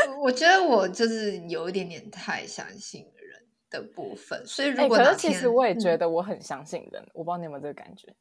[0.07, 8.15] 就，我觉得我就是有一点点太相信人的部分，所以如果可是其实我也觉得我很相信人，我不知道你有没有这个感觉。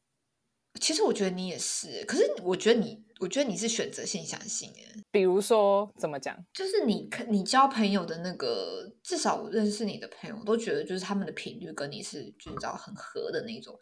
[0.80, 5.02] 其实我觉得你也是，可是我觉得你，我觉得你是选择性相信哎。
[5.10, 6.34] 比如说怎么讲？
[6.54, 13.78] 就是你，你交朋友的那个，至少我认识你的朋友都觉得，就是他们的频率跟你是，就你知道很合的那种，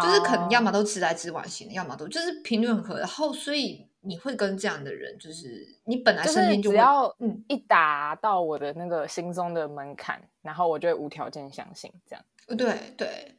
[0.00, 3.88] 就是可能要么都直来直往型的，要么都就是频率很合，然后所以。
[4.04, 12.24] 你会跟这样的人，就是你本来身边就只要嗯一达到我的那个心中的门槛，然后我就会无条件相信这样。
[12.46, 13.34] 对对，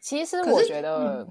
[0.00, 1.26] 其实我觉得，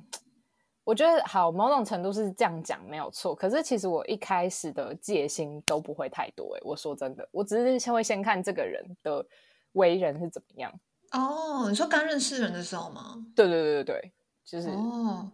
[0.86, 3.36] 我觉得好某种程度是这样讲没有错。
[3.36, 6.56] 可是其实我一开始的戒心都不会太多。
[6.56, 9.26] 哎，我说真的，我只是先会先看这个人的
[9.74, 10.74] 为人是怎么样。
[11.12, 13.26] 哦，你说刚认识人的时候吗？
[13.36, 14.12] 对对对对对，
[14.46, 15.30] 就是哦。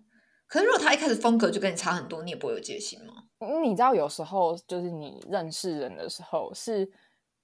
[0.47, 3.13] 可是，如果他一开始风格就跟你差很多，你也不会有戒心吗？
[3.61, 6.85] 你知道，有时候就是你认识人的时候，是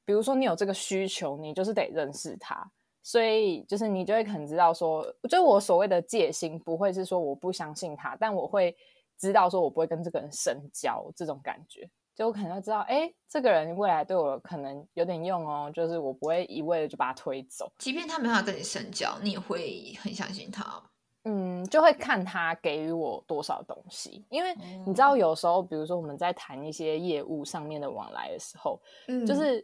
[0.06, 2.72] 比如说你有这个需求，你就是得认识他，
[3.04, 8.76] 所以就是你就会可能知道说，就我所谓的戒心，不会是说我不相信他，但我会
[9.18, 20.91] 知道说我不会跟这个人深交这种感觉，就我可能要知道，哎，这个人未来对我可能有点用哦，就是我不会一味的就把他推走，即便他没办法跟你深交，你也会很相信他。
[21.24, 24.56] 嗯，就会看他给予我多少东西，因为
[24.86, 29.64] 你知道，有时候，比如说我们在谈一些业务上面的往来的时候，嗯，就是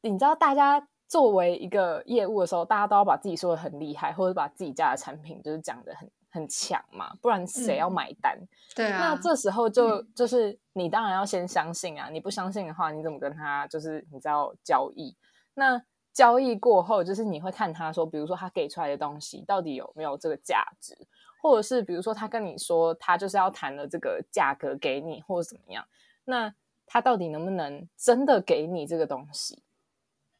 [0.00, 8.36] 你知道，大家作为一个业务的时候，大家都要把自己说的很厉害，或者把自己家的产品就是讲的很很强嘛，不然谁要买单？
[8.74, 15.16] 对啊，那这时候就就是你当然要先相信啊，你不相信的话，你怎么跟他就是你知道交易？
[15.54, 15.80] 那。
[16.16, 20.96] 交易过后，就是你会看他说，比如说他给出来的东西到底有没有这个价值，
[21.42, 25.86] 或者是比如说他跟你说他就是要谈了这个价格给你，或者怎么样，
[26.24, 26.54] 那
[26.86, 29.62] 他到底能不能真的给你这个东西？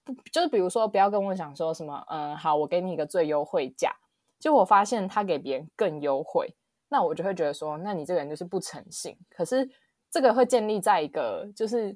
[0.02, 3.94] 不，就是比如说不要跟我讲说什么，嗯，好，我给你一个最优惠价，
[4.40, 6.54] 就我发现他给别人更优惠，
[6.88, 9.14] 那我就会觉得说，那你这个人就是不诚信。
[9.28, 9.68] 可是
[10.10, 11.94] 这个会建立在一个就是。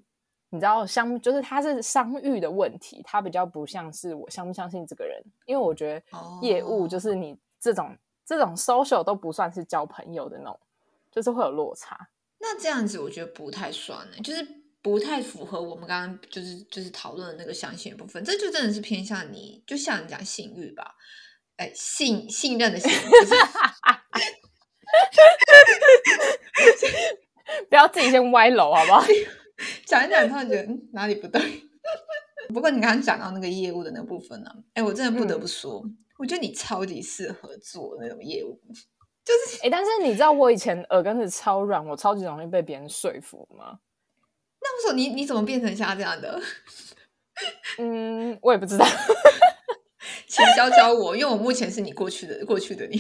[0.50, 6.02] 你知道相就是他是商誉的问题，他比较不像是我相不相信这个人，因为我觉得
[6.42, 10.58] 业务就是你这种这种 social 都不算是交朋友的那种，
[11.10, 12.08] 就是会有落差。
[12.38, 14.46] 那这样子我觉得不太算呢，就是
[14.82, 20.96] 不太符合我们刚刚就是就是讨论的那个相信部分，这就真的是偏向你，就像你讲信誉吧，
[21.56, 22.90] 哎，信信任的信
[27.68, 29.04] 不要自己先歪楼好不好？
[29.90, 31.42] 讲一讲，突然觉得哪里不对。
[32.54, 35.84] 不过你刚刚讲到那个业务的那部分呢，哎，我真的不得不说，
[36.16, 38.60] 我觉得你超级适合做那种业务，
[39.24, 43.80] 就是哎，但是你知道我以前耳根子超软，我超级容易被别人说服吗？
[44.60, 46.40] 那时候你你怎么变成像这样的？
[47.78, 48.86] 嗯，我也不知道，
[50.28, 52.96] 请教教我，因为我目前是你过去的过去的你。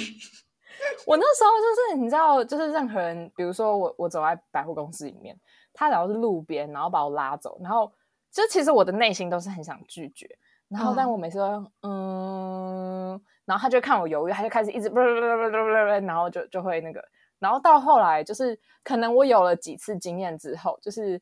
[1.06, 5.38] 我那时候就是你知道，就是任何人，比如说我我走在百货公司里面。
[5.72, 7.92] 他只要是路边，然后把我拉走，然后
[8.30, 10.28] 就其实我的内心都是很想拒绝，
[10.68, 15.56] 然后但我每次都嗯，然后他就看我犹豫，他就开始一直不不不不不不，
[16.06, 17.02] 然后就就会那个，
[17.38, 21.20] 然后到后来就是可能我有了几次经验之后，就是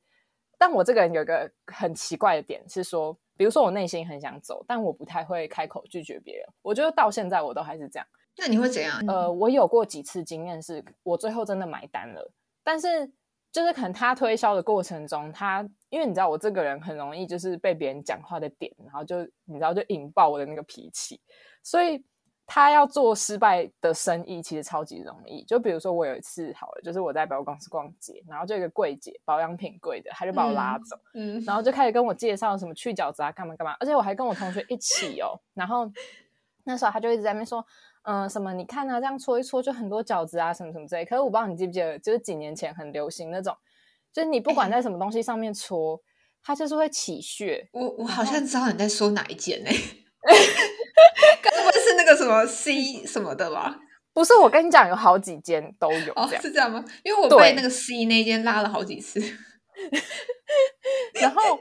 [0.58, 8.06] 但我这个人有一个很奇怪的点是说，比如说我内心很想走，但我不太会开口拒绝别人，我觉得到现在我都还是这样。
[8.37, 9.02] 那你会怎样？
[9.08, 12.30] 呃，我有过几次经验是我最后真的买单了，
[12.62, 13.11] 但是。
[13.50, 21.18] 就是可能他推销的过程中，他因为你知道我这个人很容易就是被别人讲话的点，然后就你知道就引爆我的那个脾气，
[21.62, 22.04] 所以
[22.46, 25.42] 他要做失败的生意其实超级容易。
[25.44, 35.90] 就比如说我有一次好了，就是我在百货公司逛街，然后就一个柜姐保养品柜的，他就把我拉走，嗯，然后就开始跟我介绍什么去角质啊，干嘛干嘛，而且我还跟我同学一起哦，然后
[36.64, 37.64] 那时候他就一直在那边说。
[38.04, 38.52] 嗯，什么？
[38.54, 41.04] 你看啊，这样搓一搓就很多饺子啊，什么什么之类。
[41.04, 43.54] 可是我不知道你记不记得，就是几年前很流行那种，
[44.12, 46.00] 就是你不管在什么东西上面搓，
[46.42, 47.68] 它就是会起屑。
[47.72, 49.70] 我我好像知道你在说哪一件呢？
[51.42, 53.78] 该不会是那个什么 C 什么的吧？
[54.12, 56.12] 不是，我跟你讲，有好几间都有。
[56.14, 56.84] 哦，是这样吗？
[57.04, 59.20] 因为我被那个 C 那间拉了好几次。
[61.20, 61.61] 然后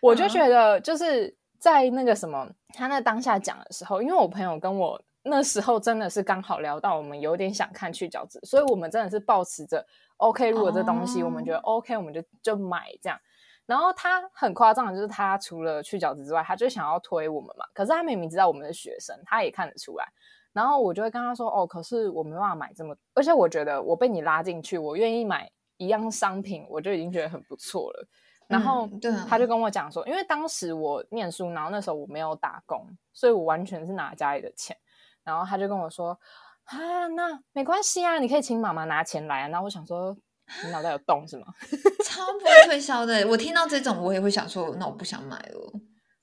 [0.00, 9.86] 我就觉得，就是在那个什么，他那当下讲的时候，因为我朋友跟我那时候真的是刚好聊到，我们有点想看去角质，所以我们真的是保持着
[10.16, 13.18] OK，如果这东西我们觉得 OK，我们就就买这样。
[13.66, 17.66] 然后他很夸张的就是，他除了去角质之外，他就想要推我们嘛。
[17.74, 20.06] 可是他明明知道我们是学生，他也看得出来。
[20.54, 28.08] 然后我就会跟他说：“哦，可是我没办法买这么，而且我觉得我被你拉进去，我愿意买一样商品，我就已经觉得很不错了。”
[28.48, 28.88] 然后
[29.28, 34.74] 他就跟我讲说：“因为当时我念书，然后那时候我没有打工，所以我完全是拿家里的钱。”
[35.28, 36.18] 然后他就跟我说
[36.64, 40.16] ：“啊，那没关系啊，你可以请妈妈拿钱来啊。”然后我想说。
[40.64, 41.44] 你脑袋有洞是吗？
[42.02, 45.72] 超不会推销的，我听到这种我也会想说，那我不想买了。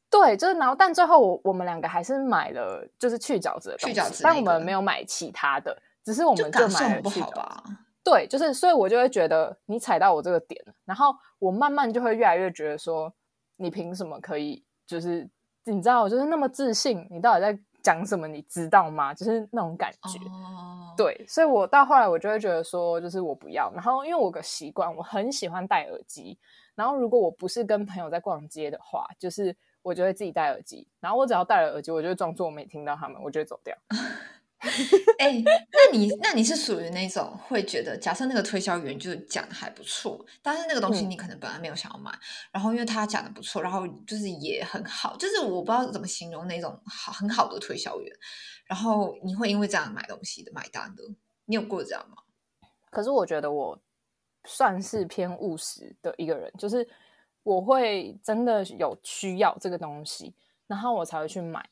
[0.10, 7.74] 对，就是然后，但最后我我们两个还是买了，就是去角质的去角质，但我们没有买其他的，只是我们就买了去角质。
[8.04, 13.14] 对，就是所以，我就会觉得你踩到我这个点了，然后我慢慢就会越来越觉得说，
[13.58, 15.30] 你凭什么可以，就是
[15.66, 17.60] 你知道，就是那么自信，你到底在？
[17.86, 19.14] 讲什么你知道吗？
[19.14, 20.20] 就是那种感觉，
[20.98, 23.72] 对，所以我到后来我就会觉得说，就是我不要。
[23.76, 26.36] 然后因为我个习惯，我很喜欢戴耳机。
[26.74, 30.88] 然后如果我不是跟朋友在逛街的话，就是我就会自己戴耳机。
[31.00, 33.78] 然后我只要戴了耳机，我就装作我没听到他们，我就会走掉。
[35.20, 42.12] 哎，那你那你是属于那种会觉得，假设那个推销员就是讲的还不错，但是那个东西你可能本来没有想要买，
[42.52, 48.12] 然后因为他讲的不错，然后就是也很好，就是我不知道怎么形容那种好很好的推销员，
[48.66, 51.04] 然后你会因为这样买东西的买单的，
[51.46, 52.18] 你有过这样吗？
[52.90, 53.80] 可是我觉得我
[54.46, 56.88] 算是偏务实的一个人，就是
[57.44, 60.34] 我会真的有需要这个东西，
[60.68, 61.70] 然后我才会去买。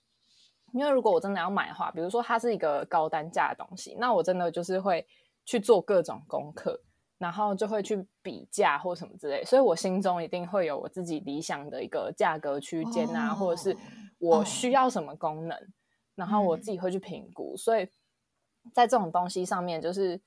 [0.74, 5.08] 因为如果我真的要买的话，比如说它是一个高单价的东西，那我真的就是会
[5.46, 6.80] 去做各种功课，
[7.20, 13.78] 然后就会去比价或什么之类，所以我心中一定会有我自己理想的一个价格区间啊，或者是
[14.18, 15.58] 我需要什么功能，
[16.16, 17.56] 然后我自己会去评估。
[17.56, 17.88] 所以
[18.74, 20.20] 在这种东西上面，就是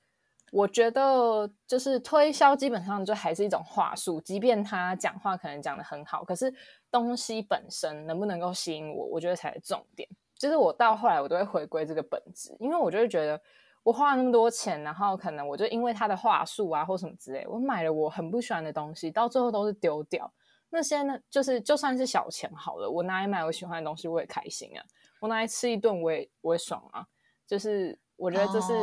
[0.53, 6.53] 我觉得就是推销基本上就还是一种话术，即便他讲话可能讲的很好，可是
[6.89, 10.07] 东西本身能不能够吸引我，我觉得才是重点。
[10.39, 13.39] 就是我到后来，我都会回归这个本质，因为我就会觉得
[13.83, 20.31] 我花了那么多钱，然后可能我就因为他的话术啊或什么之类，我买了我很不喜欢的东西，到最后都是丢掉。
[20.69, 24.83] 那些呢，就是就算是小钱好了，我拿来买我喜欢的东西，我也开心啊。
[25.19, 27.07] 我拿来吃一顿，我也我也爽啊。
[27.45, 28.73] 就是我觉得这是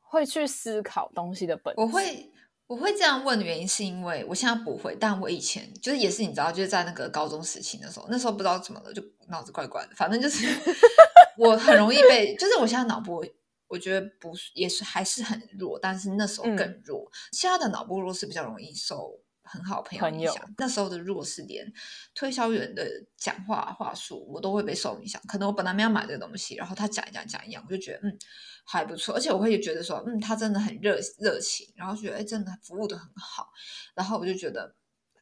[0.00, 1.80] 会去思考东西的本质。
[1.80, 2.30] 我会。
[2.68, 10.46] 我会这样问的原因是因为我现在不会，但我以前就是也是你知道，就是在那个高中时期的时候，那时候不知道怎么了，就脑子怪怪的，反正就是
[11.36, 13.24] 我很容易被， 就是我现在脑波
[13.66, 19.20] 我觉得不也是还是很弱，但是那时候更弱，现在的脑波弱是比较容易受。
[19.50, 21.72] 很好朋友影响，那时候的弱是连
[22.14, 22.86] 推销员的
[23.16, 25.18] 讲话话术，我都会被受影响。
[25.26, 28.18] 可能我本来没有买这个东西，然后他讲一讲讲一样，我就觉得嗯
[28.66, 33.48] 还不错，而且我会觉得说嗯他真的很热热情，然后觉得哎真的服务的很好，
[33.94, 34.74] 然后我就觉得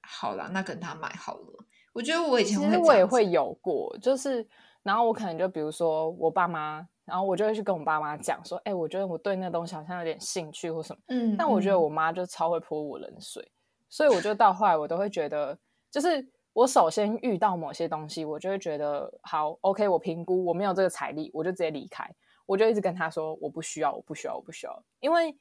[0.03, 1.65] 好了，那跟他买好了。
[1.97, 4.47] 我觉得我以前其实我也会有过，就是
[4.83, 13.51] 然后我可能就比如说我爸妈，然后我就会去跟我爸妈讲说，哎，我觉得我对那东西好像有点兴趣或什么，嗯，但我觉得我妈就超会泼我冷水。
[13.89, 15.59] 所以我就到后来，我都会觉得，
[15.91, 22.07] 就是我首先遇到某些东西，我就会觉得好，OK，我评估我没有这个财力，我就直接离开。
[22.45, 25.35] 我就一直跟他说，我不需要，我不需要，我不需要，因为。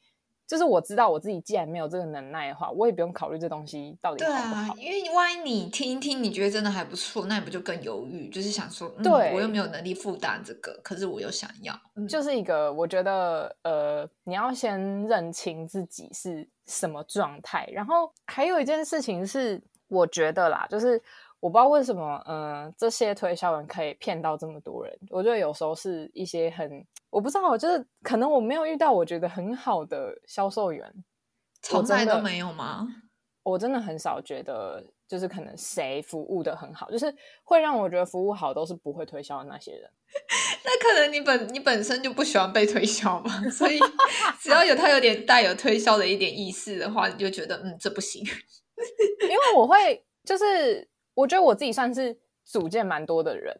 [0.48, 4.76] 就是我知道我自己既然没有这个能耐的话，我也不用考虑这东西到底好不好。
[4.78, 8.30] 因为万一你听一听，你觉得真的还不错，那你不就更犹豫？
[8.30, 11.74] 就是想说，对我又没有能力负担这个，可是我又想要。
[12.08, 17.68] 就是一个，我觉得呃，你要先认清自己是什么状态。
[17.72, 21.02] 然后还有一件事情是，我觉得啦，就是。
[21.42, 24.92] 我不知道为什么，嗯，这些推销员可以骗到这么多人。
[25.10, 26.84] 我觉得有时候是一些很，
[27.16, 30.94] 我不知道，就是可能我没有遇到我觉得很好的销售员，
[31.62, 32.86] 从来都没有吗？
[33.44, 39.90] 我真的很少觉得，就是可能谁服务的很好，就是会让我觉得服务好都是不会推销的那些人。
[40.66, 43.80] 那可能你本你本身就不喜欢被推销嘛，所以
[44.42, 48.22] 只要有他有点带有推销的一点意思的话，你就觉得嗯，这不行。
[49.22, 50.90] 因为我会就是。
[51.16, 53.58] 我觉得我自己算是组建蛮多的人，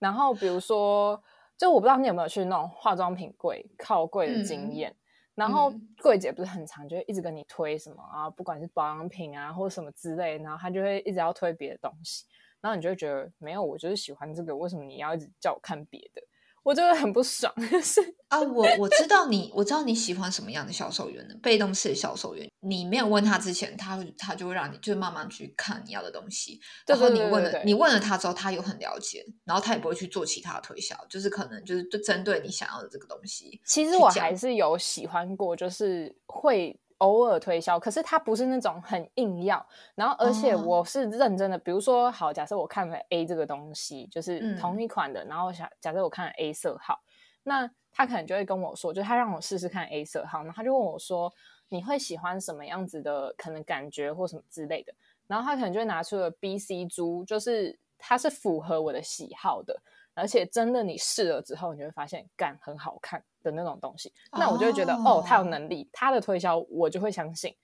[0.00, 1.22] 然后比如说，
[1.58, 4.94] 就我不知道你有没有去那种化妆品柜靠柜的经验，
[5.34, 12.24] 然后柜姐不是很常就会一直跟你推什么啊，不管是保养品啊或者什么之类，然后她就会一直要推别的东西，
[12.60, 16.22] 然后你就会觉得没有，我就是喜欢这个，为什么你要一直叫我看别的？
[16.66, 21.34] 我就会很不爽， 就是啊，我我知道你，我知道你喜欢什么样的销售员呢？
[21.40, 33.60] 被动式销售员，你没有问他之前，他会他就会让你就是慢慢去看你要的东西，对然后你问了你问了他之后，他有很了解，然后他也不会去做其他推销，就是可能就是就针对你想要的这个东西。
[33.64, 39.66] 其实我还是有喜欢过，就是会偶尔推销，可是它不是那种很硬要。
[39.94, 40.62] 然后，而且哦。
[40.64, 44.56] 我是认真的，比如说，好，假设我看了 A 这个东西，就是嗯。
[44.56, 47.00] 同一款的，然后假假设我看了 A 色号，
[47.42, 51.32] 那他可能就会跟我说，就是他让我试试看 A 色号，然后他就问我说，
[51.68, 54.92] 你会喜欢什么样子的可能感觉或什么之类的，
[55.26, 59.80] 然后他可能就会拿出了 B、C 珠，就是它是符合我的喜好的，
[60.16, 67.54] 而且真的你试了之后，你就会发现干很好看的那种东西，那我就会觉得哦他有哦能力，他的推销我就会相信。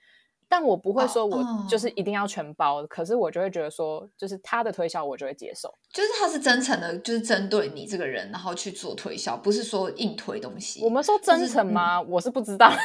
[0.49, 5.75] 但我不会说我哦就是一定要全包，可是我就会觉得说，就是他的推销我就会接受。
[5.91, 10.85] 就是他是真诚的，就是针对你这个人，然后去做推销，不是说硬推东西。
[10.85, 11.99] 我们说真就是诚吗？
[12.03, 12.71] 我是不知道，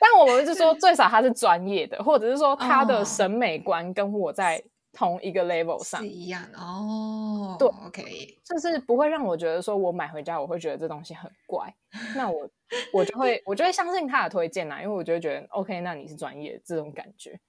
[0.00, 4.60] 但我们是说最少他是专业的，或者是说他的哦审美观跟我在
[4.92, 7.56] 同一个 level 上是，一样的哦。
[7.58, 11.74] 对，OK，就是不会让我觉得说我买回家我会觉得这东西很怪，
[12.16, 12.48] 那我
[12.92, 17.40] 我就会我就会相信他的推荐啦，因为我就会觉得 OK，那你是专业这种感觉。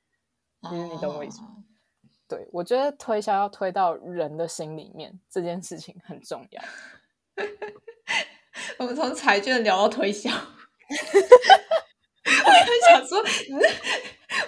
[0.63, 1.63] 就是你懂我意思吗哦
[2.27, 6.63] 对我觉得推销要推到人的心里面，这件事情很重要。
[8.77, 10.35] 我们从彩券聊到推销，我
[12.25, 13.59] 很想说，嗯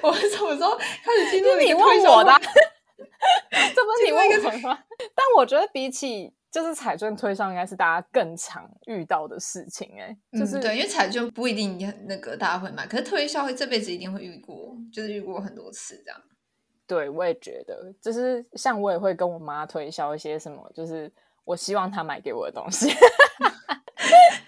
[0.02, 2.32] 我们什么时候开始进入你个推我的
[3.52, 4.78] 这不是你问吗？
[5.16, 10.02] 但我觉得比起就是彩券推销，应该是大家更常遇到的事情、欸。
[10.02, 11.78] 哎，就是、嗯，对，因为彩券不一定
[12.08, 16.22] 那个大家会买，可是推销会这辈子一定会遇过，就是遇过很多次这样。
[16.86, 21.12] 对，我也觉得，就是像我也会跟我妈推销一些什么，就是
[21.46, 22.90] 我希望她买给我的东西。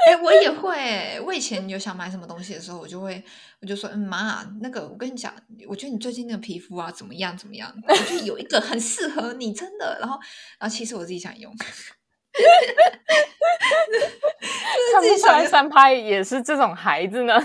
[0.06, 3.24] 哎、我也会欸、我以前有想买什么东西的时候，我就会，
[3.62, 5.34] 我就说，嗯，妈，那个我跟你讲，
[5.68, 7.74] 我觉得你最近那个皮肤啊，怎么样怎么样？
[7.88, 9.98] 我觉得有一个很适合你，真的。
[10.00, 10.20] 然后，
[10.60, 11.68] 然后其实我自己想用，看
[15.02, 17.44] 不自己想要出来三拍也是这种孩子呢，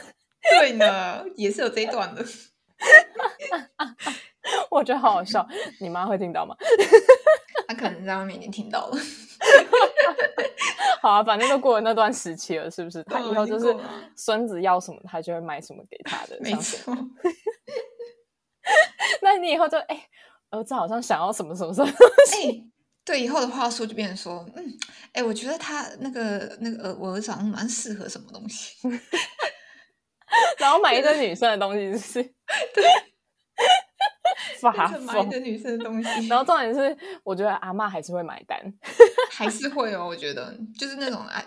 [0.58, 2.24] 对呢，也是有这一段的。
[4.70, 5.46] 我觉得好好笑。
[5.80, 6.54] 你妈会听到吗？
[7.70, 8.98] 他可能在外面已经听到了，
[11.00, 13.00] 好啊，反正都过了那段时期了，是不是？
[13.04, 13.72] 他以后就是
[14.16, 16.36] 孙子要什么，他就会买什么给他的。
[19.22, 20.08] 那你以后就哎、
[20.50, 22.60] 儿子好像想要什么什么什么，哎、
[23.04, 24.66] 对，以后的话术就变成说，嗯，
[25.12, 28.74] 哎、我觉得他那个那个呃，我儿子好像蛮适合什么东西。
[30.58, 32.20] 然后买一堆女生的东西，就是
[32.74, 32.84] 对
[34.61, 35.28] 发疯。
[35.30, 38.58] 个女生的东西， 然后重点是，我觉得阿嬷还是会买单。
[39.30, 41.44] 还是会哦，我觉得就是那种爱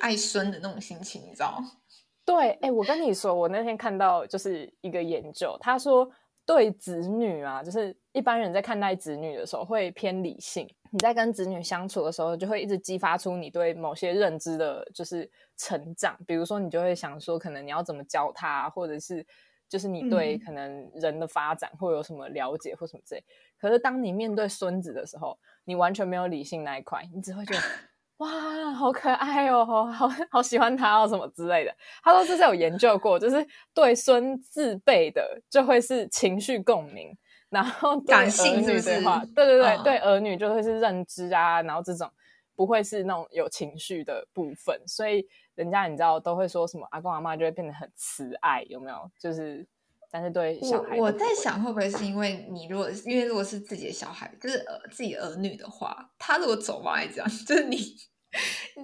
[0.00, 1.62] 爱孙的那种心情，你知道？
[2.24, 6.10] 对，哎、我跟你说，我那天看到就是一个研究，他说
[6.44, 16.18] 对子女啊，就是一般人在看待子女的时候会偏理性，你在跟子女相处的时候，就会一直激发出你对某些认知的，就是成长。
[16.26, 19.26] 比如说，你就会想说，可能你要怎么教他，或者是
[19.68, 23.24] 就是你对嗯可能人的发展会有什么了解或什么之类。
[23.58, 27.60] 可是当你面对孙子的时候，你完全没有理性那一块，你只会觉得。
[28.18, 31.72] 哇，好可爱哦，好好好喜欢他哦，什么之类的。
[32.02, 37.16] 他说这是有研究过，就是对孙自辈的就会是情绪共鸣，
[37.48, 42.10] 然后对感性是不是的话，对对对，嗯对儿女就会是认知啊，然后这种
[42.56, 45.24] 不会是那种有情绪的部分，所以
[45.58, 49.10] 人家你知道都会说什么阿公阿妈就会变得很慈爱，有没有？
[49.18, 49.66] 就是
[50.08, 57.76] 但是对小孩我我在想，会不会是因为你如果因为如果是自己的小孩，就是儿自己儿女的话，他如果走歪这样，就是你。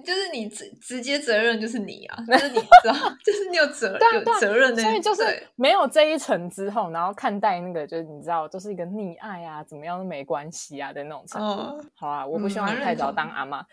[0.03, 2.93] 就是你直直接责任就是你啊，就是你知道，
[3.23, 5.23] 就是你有责有对啊对啊责任的，所以就是
[5.55, 11.47] 没有这一层之后，然后看待那个就是你知道，就是一个溺爱啊，怎么样都没关系啊的那种程度。
[11.47, 11.85] 哦。
[11.95, 13.63] 好啊，我不嗯希望你太早当阿妈。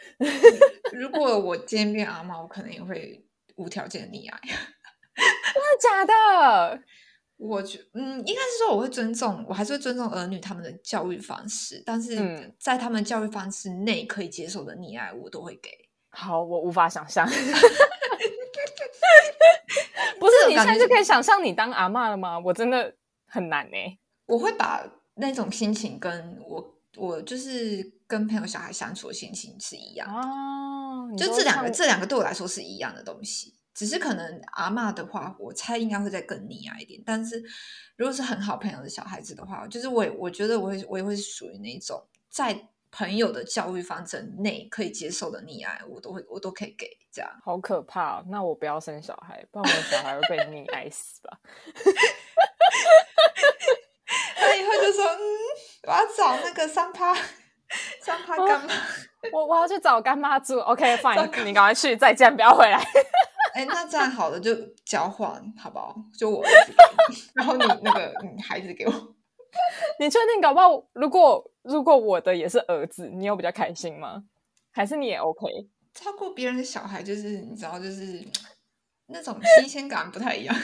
[0.92, 3.24] 如果我今天变阿妈，我可能也会
[3.56, 4.38] 无条件溺爱。
[5.14, 6.82] 真的假的？
[7.36, 15.70] 我觉嗯，应该是说我会尊重，我还是会尊重儿女他们的教育方式，但是嗯在他们教育方式内可以接受的溺爱，我都会给。
[16.14, 17.26] 好，我无法想象。
[20.20, 22.38] 不这是你现在就可以想象你当阿妈了吗？
[22.38, 22.94] 我真的
[23.26, 23.76] 很难呢、
[24.26, 33.54] 我会把那种心情跟我我就是跟朋友小孩相处的心情是一样的，哦，就这两个这两个对我来说是一样的东西。
[33.74, 37.02] 只是可能阿妈的话，我猜应该会再更溺爱一点。
[37.04, 37.42] 但是
[37.96, 47.30] 如果是很好朋友的小孩子的话，就是我我觉得我会我也会是属于那种在朋友的教育方针内可以接受的溺爱，我都会我都可以给这样。
[47.42, 48.24] 好可怕、哦！
[48.28, 51.38] 那我不要生小孩，不然我的小孩会被溺爱死吧？
[54.36, 55.20] 他以后就说，嗯，
[55.84, 57.14] 我要找那个三趴
[58.02, 58.74] 三趴干妈。
[59.32, 60.58] 我我要去找干妈住。
[60.58, 62.78] OK，fine，、糕你赶快去，再见，不要回来。
[63.54, 65.94] 哎，那这样好了，就交换好不好？
[66.18, 68.92] 就我儿子给你，然后你那个你孩子给我。
[70.00, 70.40] 你确定？
[70.40, 74.24] 搞不好，如果如果我的也是儿子，你有比较开心吗？
[74.72, 75.46] 还是你也 OK？
[75.92, 78.26] 照顾别人的小孩，就是你知道，就是
[79.08, 80.56] 那种新鲜感不太一样。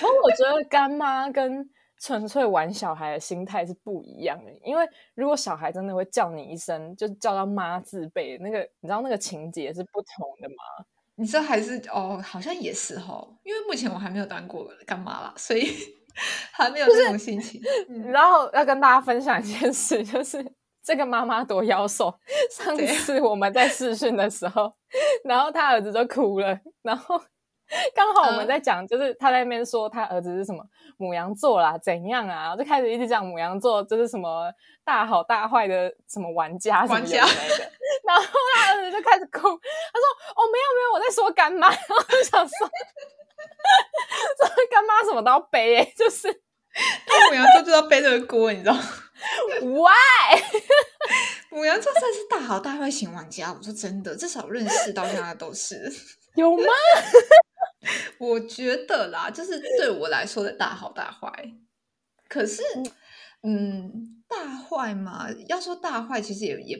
[0.00, 1.70] 可我觉得干妈跟
[2.00, 4.84] 纯粹玩小孩的心态是不一样的，因为
[5.14, 10.84] 如果小孩真的会叫你一声，就叫到妈字辈，那个你知道那个情节是不同的吗？
[11.16, 15.66] 你这还是哦，好像也是哦，因为目前我还没有当过干妈啦，所以
[16.52, 17.60] 还没有这种心情。
[17.88, 20.44] 嗯然后要跟大家分享一件事，就是
[20.84, 22.14] 这个妈妈多妖兽。
[22.50, 24.72] 上次我们在试训的时候，
[25.24, 27.20] 然后他儿子就哭了，然后
[27.94, 30.64] 刚好我们嗯在讲，就是他在那边说他儿子是什么
[30.98, 34.52] 母羊座啦，怎样啊，就开始一直讲母羊座就是什么
[34.84, 37.72] 大好大坏的什么玩家什么玩家有的没的，
[38.06, 38.22] 然后
[38.54, 42.70] 他儿子就开始哭，他说哦没有没有，我在说干妈，然 后我就想说。
[44.38, 46.28] 说干妈什么都要背、欸，就是
[47.28, 48.82] 母羊座就要背这个锅，你知道吗？
[49.62, 50.40] why？
[51.50, 55.92] 母羊座真的是大好大坏型玩家，我说真的，至少认识到现在都是。
[56.36, 56.64] 有吗？
[58.18, 61.30] 我觉得啦，就是对我来说的大好大坏。
[62.28, 62.62] 可是，
[63.42, 66.78] 嗯，大坏嘛，要说大坏，其实也也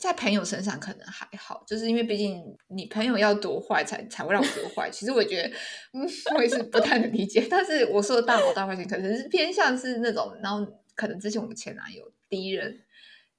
[0.00, 4.88] 在朋友身上可能还好，就是因为毕竟你朋友要多坏才才会让我多坏。
[4.90, 5.48] 其实我也觉得，
[5.92, 7.46] 嗯，我也是不太能理解。
[7.50, 12.80] 但是我说的大好大坏型，可能是偏向是那种，然后可能之前我们前男友第一任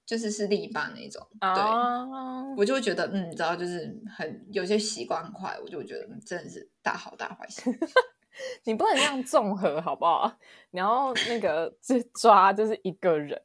[0.05, 1.63] 就是是另一半那种，对。
[1.63, 7.73] 哦，我就会觉得，嗯，你知道，就是很有些习惯很坏，我就会觉得，嗯，真的是大好大坏型。
[8.63, 10.31] 你不能这样综合好不好？
[10.69, 13.41] 你要那个去 抓，就是一个人。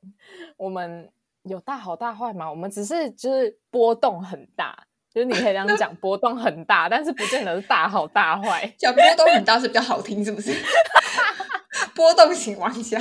[0.56, 1.10] 我们
[1.48, 2.50] 有大好大坏吗？
[2.50, 4.76] 我们只是就是波动很大，
[5.12, 8.66] 就是你可以这样讲， 波动很大，但是不见得是大好大坏。
[8.78, 10.52] 讲波动很大是比较好听，是不是？
[11.94, 13.00] 波动型玩家，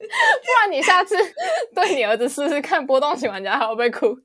[0.00, 1.14] 不然你下次
[1.74, 4.16] 对你儿子试试看，波动型玩家还会不会哭？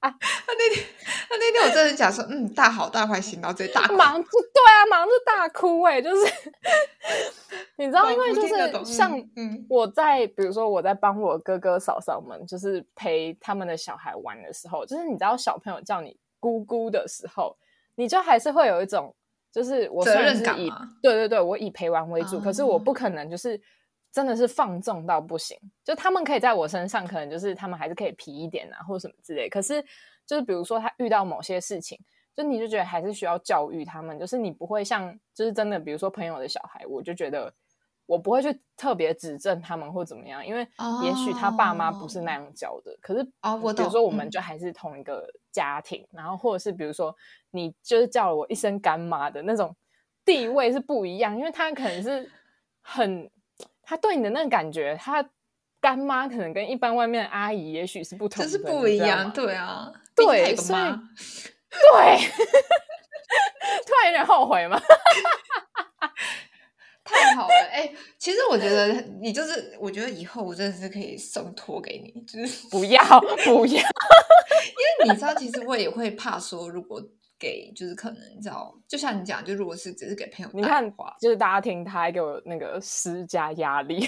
[0.00, 0.84] 他那天
[1.28, 3.94] 他那天我真的讲说，嗯，大好大坏型，然后直接大哭。
[3.94, 6.32] 忙着对啊，忙着大哭哎、就是
[7.78, 9.12] 你知道，因为就是像
[9.68, 17.56] 我在，比如说我在帮我哥哥嫂嫂们，就是陪他们的小孩玩的时候，就是你知道小朋友叫你姑姑的时候，
[17.94, 19.14] 你就还是会有一种，
[19.52, 23.60] 就是我虽然是以任感吗对对对，我以陪玩为主，可是我哦不可能就是。
[24.10, 29.48] 真的是放纵到不行，就他们可以在我身上，可能就是他们还是可以皮一点啊，或者什么之类。
[29.48, 29.82] 可是
[30.26, 31.98] 就是比如说他遇到某些事情，
[32.34, 37.52] 就你就觉得还是需要教育他们，就是你不会像就是真的，比如说朋友的小孩，我就觉得
[38.06, 40.66] 我不会去特别指正他们或怎么样，因为
[41.04, 42.96] 也许他爸妈不是那样教的。
[43.02, 47.14] 可是啊我比如说我们嗯就还是同一个家庭，然后或者是比如说
[47.50, 49.76] 你就是叫了我一声干妈的那种
[50.24, 52.30] 地位是不一样，因为他可能是
[52.80, 53.30] 很
[53.88, 55.26] 他对你的那个感觉，他
[55.80, 60.80] 干妈可能跟一般外面的阿姨也许是不同的，这是不一样，对啊，对所以，
[61.70, 62.18] 对，
[63.86, 64.78] 突然有点后悔嘛。
[67.02, 73.00] 太好了，哎、其实我觉得你就是，我觉得以后我真的是可以送托给你，就是不要
[73.46, 77.02] 不要， 因为你知道，其实我也会怕说，如果
[77.38, 84.06] 给就是可能你知道，就像你讲，就如果是只是给朋友你看就是大家听他还给我那个施加压力，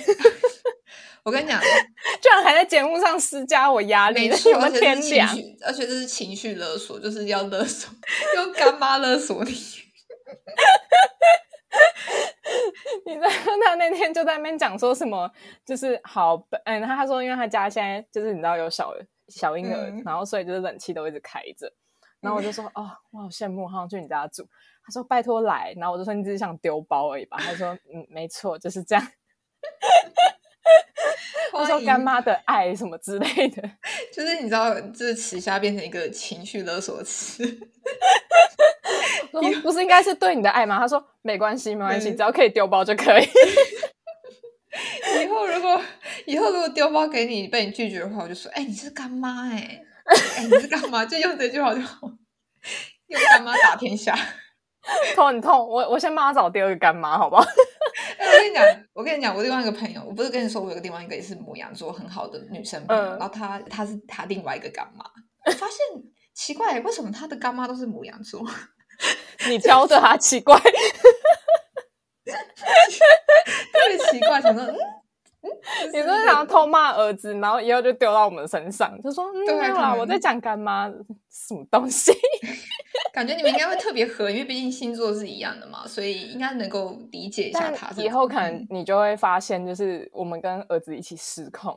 [1.23, 5.37] 我跟你讲，居然还在节目上施加我压力，没错，那有没有而且是情天良？
[5.37, 7.93] 绪，而且这是情绪勒索，就是要勒索，
[8.37, 9.53] 用干妈勒索你。
[13.07, 15.31] 你知道他那天就在那边讲说什么，
[15.65, 18.93] 就是好，嗯，他说因为他家现在就是你知道有小
[19.29, 21.73] 小婴儿，嗯然后所以就是冷气都一直开着，
[22.21, 24.47] 然后我就说哦，我好羡慕，好想去你家住。
[24.85, 27.37] 他说拜托来，然后我就说你只是想丢包而已吧。
[27.39, 29.07] 他说嗯，没错，就是这样。
[31.53, 33.63] 他说干妈的爱什么之类的，
[34.13, 37.45] 就是你知道，这词现在变成一个情绪勒索词。
[39.33, 40.79] 我说不是应该是对你的爱吗？
[40.79, 43.29] 他说没关系，没关系，嗯只要可以丢包就可以。
[45.23, 45.81] 以后如果
[46.27, 49.83] 以后如果丢包给你被你拒绝的话，我就说，哎、你是干妈哎、
[50.37, 52.09] 哎、你是干嘛，就用这句话就好，
[53.07, 54.17] 用干妈打天下。
[55.15, 57.43] 头很痛，我我先帮他找第二个干妈，好不好？
[58.19, 65.05] 哎我跟你讲，我跟你讲，我另外一个朋友，我不是跟你说，我有个另外一个也是母羊座很好的女生朋友，嗯然后她她是她另外一个干妈，
[65.47, 65.77] 我发现
[66.35, 68.43] 奇怪，为什么她的干妈都是母羊座？
[69.49, 70.59] 你挑的啊，奇怪。
[73.73, 74.79] 特别奇怪，想说嗯嗯，
[75.93, 80.89] 你是不是想要偷骂儿子，然后以后就丢到我们身上，就说嗯对啊没有啦，我在讲干妈
[81.31, 82.13] 什么东西？
[83.13, 87.91] 感觉你们应该会特别合，因为毕竟星座是一样的嘛，所以应该能够理解一下他。
[88.03, 91.77] 以后可能嗯你就会发现，就是我们跟儿子一起失控，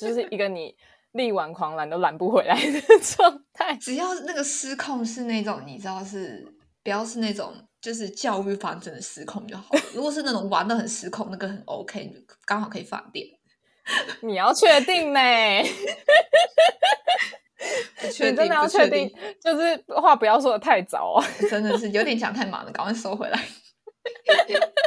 [0.00, 0.74] 就是一个你
[1.12, 2.80] 力挽狂澜都拦不回来的
[3.16, 3.74] 状态。
[3.76, 6.46] 只要那个失控是那种你知道是
[6.82, 7.54] 不要是那种
[7.86, 9.80] 就是教育方针的失控就好了。
[9.94, 13.24] 如果是那种玩的很失控，那个很 OK，你就刚好可以放电。
[14.22, 15.20] 你要确定呢？
[18.02, 19.08] 你真的要确定，
[19.40, 21.24] 就是话不要说的太早哦。
[21.48, 23.40] 真的是有点讲太满了，赶快收回来。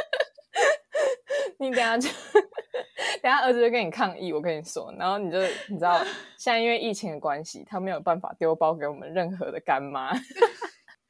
[1.58, 2.06] 你等下就，
[3.22, 6.04] 等下儿子就跟你抗议，我跟你说，然后你就你知道，
[6.36, 10.12] 现在因为疫情的关系，他没有办法丢包给我们任何的干妈。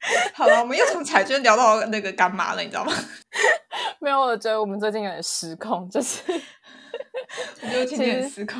[0.33, 2.91] 好了，我们又从彩娟聊到那个干妈了，你知道吗？
[3.99, 6.23] 没有，我觉得我们最近有点失控，就是
[7.61, 8.59] 我觉得今天很失控。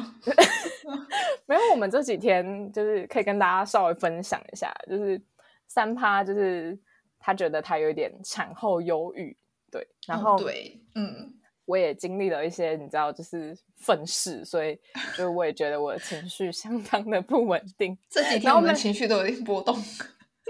[1.48, 5.20] 没有，我们这几天就是可以跟大家稍微分享一下，就是
[5.68, 6.78] 三趴，就是
[7.20, 9.36] 他觉得他有一点产后忧郁，
[9.72, 11.34] 对，然后哦对，嗯，
[11.66, 14.80] 我也经历了一些你知道，就是愤世，所以
[15.18, 17.98] 就我也觉得我的情绪相当的不稳定。
[18.10, 19.76] 这几天我们情绪都有点波动。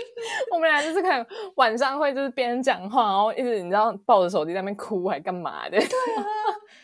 [0.53, 1.25] 我们俩就是看
[1.55, 5.77] 晚上会就是边讲话，然后一直你知道抱着手机在那边哭，还干嘛的？
[5.77, 6.25] 对啊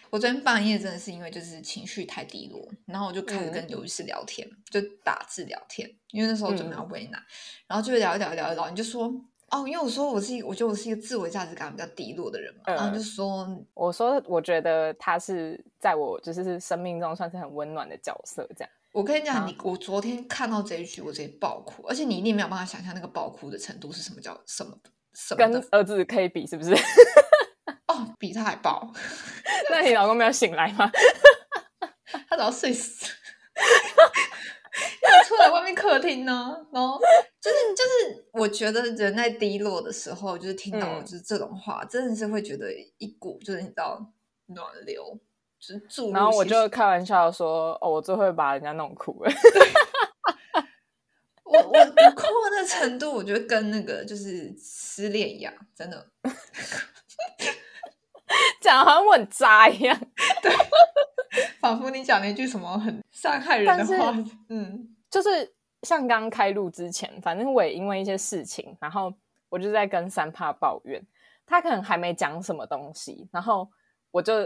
[0.10, 7.20] 我昨天半夜真的是因为就是情绪太低落，然后我就开始嗯跟刘医师聊天，就打字聊天，因为那时候准备要嗯喂奶，
[7.68, 9.14] 然后就聊一聊聊一聊，你就说
[9.50, 18.70] 哦，因为我说我是一个，我觉得我是一个自我价值感比较低落的人嘛，然后嗯就说我说，我觉得他是在我就是生命中算是很温暖的角色，这样。
[18.94, 24.78] 我跟你讲，啊你我昨天看到这一句，我直接爆哭，而且你一定没有办法想象那个爆哭的程度是什么叫什么
[25.14, 26.74] 什么跟儿子可以比，是不是？
[27.88, 28.92] 哦，比他还爆，
[29.72, 30.92] 那你老公没有醒来吗？
[32.30, 32.97] 他早要睡死。
[35.52, 37.00] 外面客厅呢，然后
[37.42, 44.12] 就 是就是，我觉得人在低落的时候，就是听到嗯就是这种话，真的是会觉得一股就是你知道
[44.48, 45.18] 暖流，
[45.60, 49.32] 就是注入然后我就开玩笑说：“哦，我最会把人家弄哭了。
[51.44, 56.08] 我我我哭的那程度，我觉得跟那个就是失恋一样，真的。
[58.60, 59.98] ”讲得好像我很渣一样。
[61.60, 64.14] 仿佛你讲了一句什么很伤害人的话，
[64.50, 65.52] 嗯，就是
[65.82, 69.12] 像刚开录之前，反正我也因为一些事情，然后
[69.50, 71.04] 我就在跟三帕抱怨，
[71.44, 73.68] 他可能还没讲什么东西，然后
[74.12, 74.44] 我就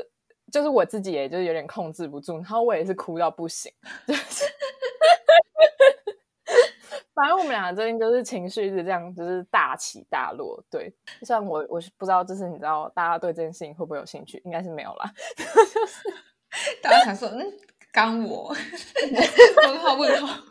[0.49, 3.69] 就是我自己也就是有点控制不住，然后我也是哭到不行，
[4.07, 4.45] 就是。
[7.13, 10.63] 反正我们俩最近就是情绪是这样，就是大起大落。
[10.71, 10.91] 对，
[11.23, 15.11] 像我我是不知道，就是你知道大家对这件事情会不会有兴趣，应该是没有啦。
[16.81, 17.45] 大家想说，嗯，
[17.91, 18.55] 刚我，
[19.67, 20.41] 问号问号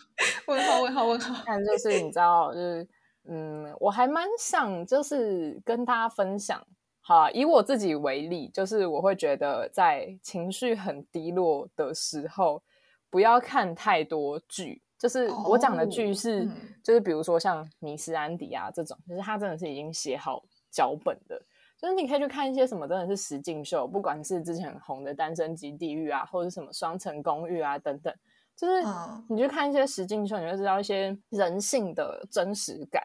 [0.46, 2.88] 问号问号问号，但就是你知道，就是
[3.28, 6.64] 嗯，我还蛮想就是跟大家分享，
[7.00, 12.62] 好啊，以我自己为例，就是我会觉得在情绪很低落的时候，
[13.10, 14.82] 不要看太多剧。
[14.98, 16.52] 就是我讲的剧哦是，嗯
[16.84, 21.40] 就是比如说像迷失安迪啊这种，就是他真的是已经写好脚本的。
[21.80, 28.14] 就是你可以去看一些什么真的是实境秀，不管是之前很红的《单身级地狱》啊，或者什么《双层公寓》啊等等，
[28.60, 33.02] 就是嗯你去看一些实境秀，你会知道一些人性的真实感。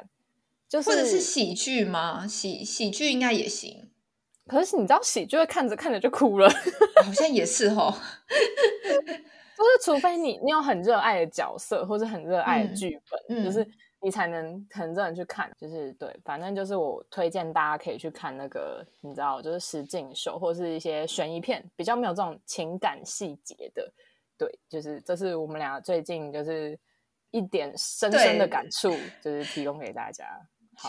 [0.68, 2.28] 就是，或者是喜剧吗？
[2.28, 3.90] 喜喜剧应该也行，
[4.48, 6.50] 可是你知道喜剧会看着看着就哭了，
[7.06, 7.94] 好像也是哦。
[9.56, 13.66] 就是除非你你有很热爱的角色，或是很热爱的嗯剧本，嗯就是
[14.02, 15.50] 你才能很认真去看。
[15.58, 23.90] 就是对，反正就是我推荐大家可以去看那个，你知道，就是实境秀或是一些悬疑片，比较没有这种情感细节的。
[24.38, 26.80] 对，就是这是我们俩最近就是
[27.32, 30.26] 一点深深的感触，就是提供给大家。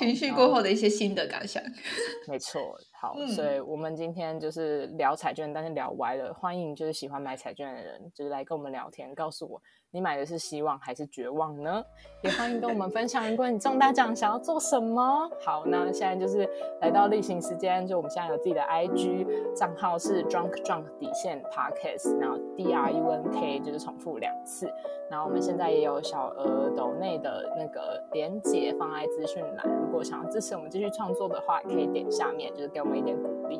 [0.00, 1.62] 情绪过后的一些新的感想，
[2.26, 6.34] 没错，好，嗯所以我们今天就是聊彩券，但是聊歪了。
[6.34, 9.62] 欢迎就是喜欢买彩券的人，就是来跟我们聊天，告诉我
[9.96, 11.82] 你买的是希望还是绝望呢？
[12.20, 15.26] 也欢迎跟我们分享，如果你中大奖想要做什么。
[15.40, 16.46] 好，那现在就是
[16.82, 24.70] 来到例行时间，就我们现在有自己的 IG 账号是 drunk drunk 底线 podcast，然后 D R U N K 就是重复两次。
[25.10, 33.58] 然后我们现在也有小额抖内的那个连接放在资讯栏，如果想要支持我们继续创作的话，可以点下面，就是给我们一点鼓励。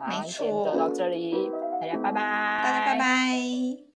[0.00, 3.93] 好，没今天就到错这里，大家拜拜，大家拜拜。